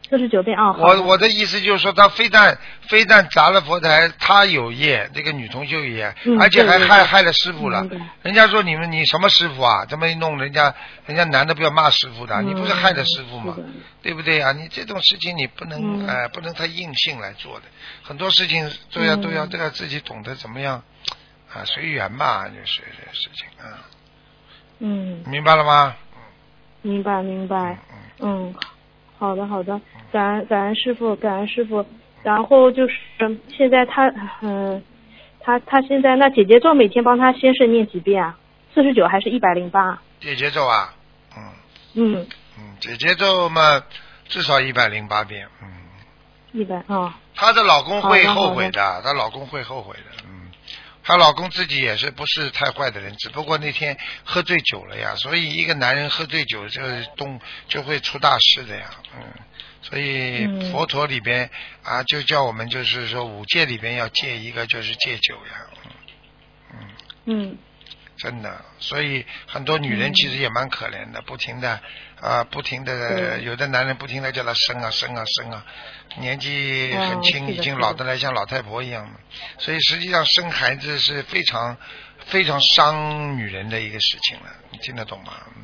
[0.09, 0.73] 四十九遍啊。
[0.73, 2.57] 好我我的意思就是说，他非但
[2.89, 7.87] 非但砸了佛台，他有业，这个女同修有业，嗯而且还害害了师傅了。
[8.23, 9.85] 人家说你们你什么师傅啊？
[9.87, 10.75] 这么一弄，人家
[11.07, 13.57] 人家男的不要骂师傅的，嗯你不是害了师傅吗？
[14.03, 14.53] 对不对啊？
[14.53, 17.67] 你这种事情你不能哎呃不能太硬性来做的，
[18.03, 20.83] 很多事情都要嗯都要都要自己懂得怎么样
[21.53, 23.83] 啊随缘吧，就是这个事情啊，
[24.79, 25.97] 嗯，明白了吗？
[26.83, 27.79] 明白明白。
[28.21, 28.55] 嗯，嗯，
[29.19, 29.81] 好的好的，
[30.13, 31.85] 感恩感恩师傅，感恩师傅。
[32.23, 32.95] 然后就是
[33.49, 34.83] 现在他嗯，
[35.41, 38.37] 他他现在那姐姐咒每天帮他先生念几遍啊？
[38.75, 40.01] 四十九还是一百零八？
[40.21, 40.93] 姐姐咒啊，
[41.37, 41.43] 嗯
[41.95, 42.27] 嗯，
[42.59, 43.83] 嗯，姐姐咒嘛
[44.29, 45.69] 至少一百零八遍，嗯。
[46.53, 47.19] 一百啊。
[47.35, 50.16] 她的老公会后悔的，她老公会后悔的，嗯，
[51.07, 56.83] 她老公自己也是不是太坏的人，只不过那天喝醉酒了呀，所以一个男人喝醉酒就
[57.17, 59.23] 动就会出大事的呀，嗯，
[59.83, 60.73] 所以嗯。
[60.73, 61.49] 佛陀里边
[61.85, 65.67] 啊就叫我们就是说五戒里边要戒一个就是戒酒呀，
[66.75, 66.89] 嗯。
[67.27, 67.59] 嗯。
[68.27, 71.81] 嗯真的，所以很多女人其实也蛮可怜的，不停的
[72.21, 75.65] 啊、不停的，有的男人不停的叫她生啊生啊生啊，
[76.19, 79.21] 年纪很哦轻，已经老得来像老太婆一样了，
[79.59, 81.77] 所以实际上生孩子是非常
[82.27, 85.33] 非常伤女人的一个事情了，你听得懂吗？
[85.57, 85.63] 嗯，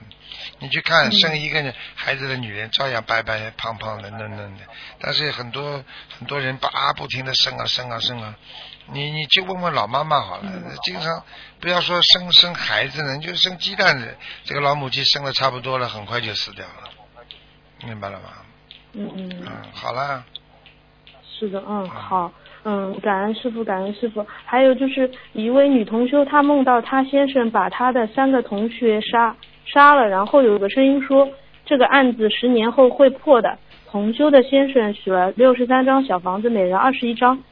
[0.60, 1.12] 你去看嗯。
[1.12, 4.64] 生一个孩子的女人，照样白白胖胖的嫩嫩的，
[5.00, 5.84] 但是很多
[6.16, 8.36] 很多人吧不停的生啊生啊生啊，
[8.92, 11.22] 你你去问问老妈妈好了，嗯经常
[11.60, 14.14] 不要说生生孩子呢，你就生鸡蛋的，
[14.44, 16.90] 这个老母鸡生的差不多了，很快就死掉了，
[17.86, 18.24] 明白了吗？
[18.94, 19.32] 嗯嗯。
[19.40, 20.22] 嗯，好啦，
[21.38, 22.30] 是的，嗯，好，
[22.64, 24.24] 嗯，感恩师傅，感恩师傅。
[24.44, 31.28] 还有就是一位女同修，她梦到她先生把她的三个同学杀杀了，然后有个声音说
[31.64, 33.58] 这个案子十年后会破的。
[33.90, 37.42] 同修的先生许了六十三张小房子，每人二十一张。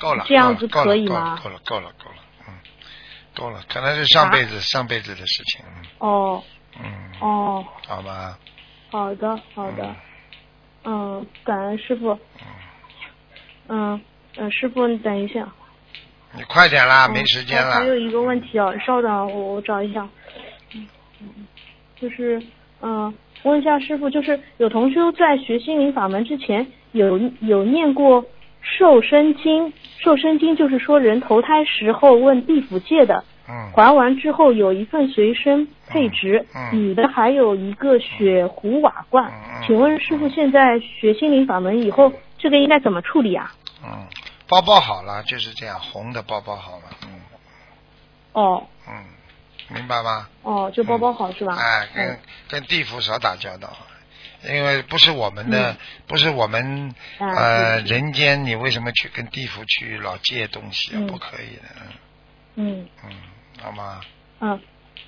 [0.00, 2.16] 够了，这样子可以吗够了，够了，够了，够了，
[2.48, 2.54] 嗯，
[3.36, 6.42] 够了，可能是上辈子、上辈子的事情，嗯哦，
[6.78, 8.38] 嗯，嗯，哦，好吧，
[8.90, 9.94] 好的好的，
[10.84, 12.18] 嗯，感恩师傅。
[13.72, 14.00] 嗯
[14.36, 15.46] 嗯，师傅，你等一下。
[16.32, 17.70] 你快点啦，嗯没时间了。
[17.72, 20.08] 还还有一个问题啊，稍等，我我找一下。
[20.74, 20.88] 嗯
[21.20, 21.46] 嗯，
[22.00, 22.42] 就是
[22.80, 23.14] 嗯，
[23.44, 28.24] 问一下师傅，就是有同修在学心灵法门之前，有有念过
[28.60, 33.72] 受身经，受身经就是说人投胎时候问地府借的，嗯。
[33.74, 39.26] 还完之后有一份随身配值，嗯女的还有一个雪壶瓦罐。
[39.26, 39.62] 嗯嗯。
[39.66, 43.52] 请问师傅，现在学心灵法门以后，这个应该怎么处理啊？
[43.82, 44.06] 嗯，
[44.48, 47.20] 包包好了，就是这样，红的包包好了，嗯。
[48.32, 48.66] 哦。
[48.88, 49.04] 嗯，
[49.74, 50.28] 明白吗？
[50.42, 51.56] 哦，就包包好是吧？
[51.58, 52.18] 哎，跟嗯。
[52.48, 53.68] 跟地府少打交道，
[54.48, 55.76] 因为不是我们的，嗯
[56.06, 60.98] 不是我们啊呃对人间，你为什么去跟地府去老借东西啊？
[60.98, 61.62] 嗯不可以的，
[62.56, 63.10] 嗯嗯嗯，
[63.62, 64.00] 好吗？
[64.40, 64.60] 嗯，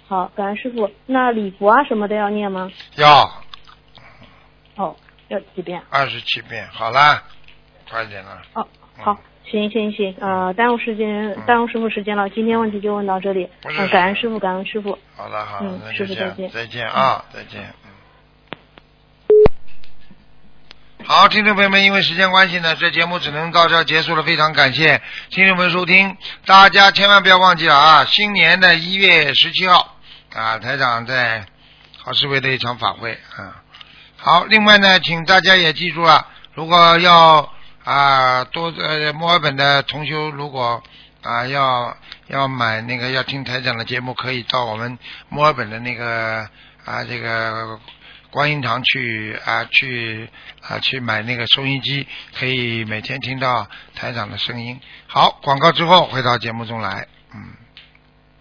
[0.07, 0.91] 好，感恩师傅。
[1.07, 2.71] 那礼佛啊什么的要念吗？
[2.97, 3.43] 要
[4.77, 4.97] 哦，
[5.29, 5.83] 要几遍？
[5.91, 7.23] 二十七遍，好啦，
[7.91, 8.67] 快点了，哦，
[8.99, 12.29] 嗯好，行行行，呃，耽误时间，耽误师傅时间了。
[12.31, 13.49] 今天问题就问到这里。
[13.61, 14.99] 不是嗯，感恩师傅，感恩师傅。
[15.17, 17.61] 好了好了嗯，那就这样，师傅再见再见啊，再见，
[21.05, 24.23] 好，听众朋友们，因为时间关系呢，这节目只能到这儿结束了。
[24.23, 26.16] 非常感谢听众朋友收听，
[26.47, 28.05] 大家千万不要忘记了啊！
[28.05, 29.97] 新年的一月十七号
[30.33, 31.45] 啊，台长在
[31.99, 33.62] 好市委的一场法会啊。
[34.16, 37.53] 好，另外呢，请大家也记住了，如果要
[37.83, 40.83] 啊多呃墨尔本的同修，如果
[41.23, 41.97] 啊要
[42.29, 44.97] 要买那个要听台长的节目，可以到我们
[45.29, 46.49] 墨尔本的那个
[46.85, 47.81] 啊这个
[48.33, 50.29] 观音堂去啊去
[50.63, 54.81] 啊去买那个收音机，可以每天听到台长的声音。
[55.07, 57.62] 好，广告之后回到节目中来，嗯。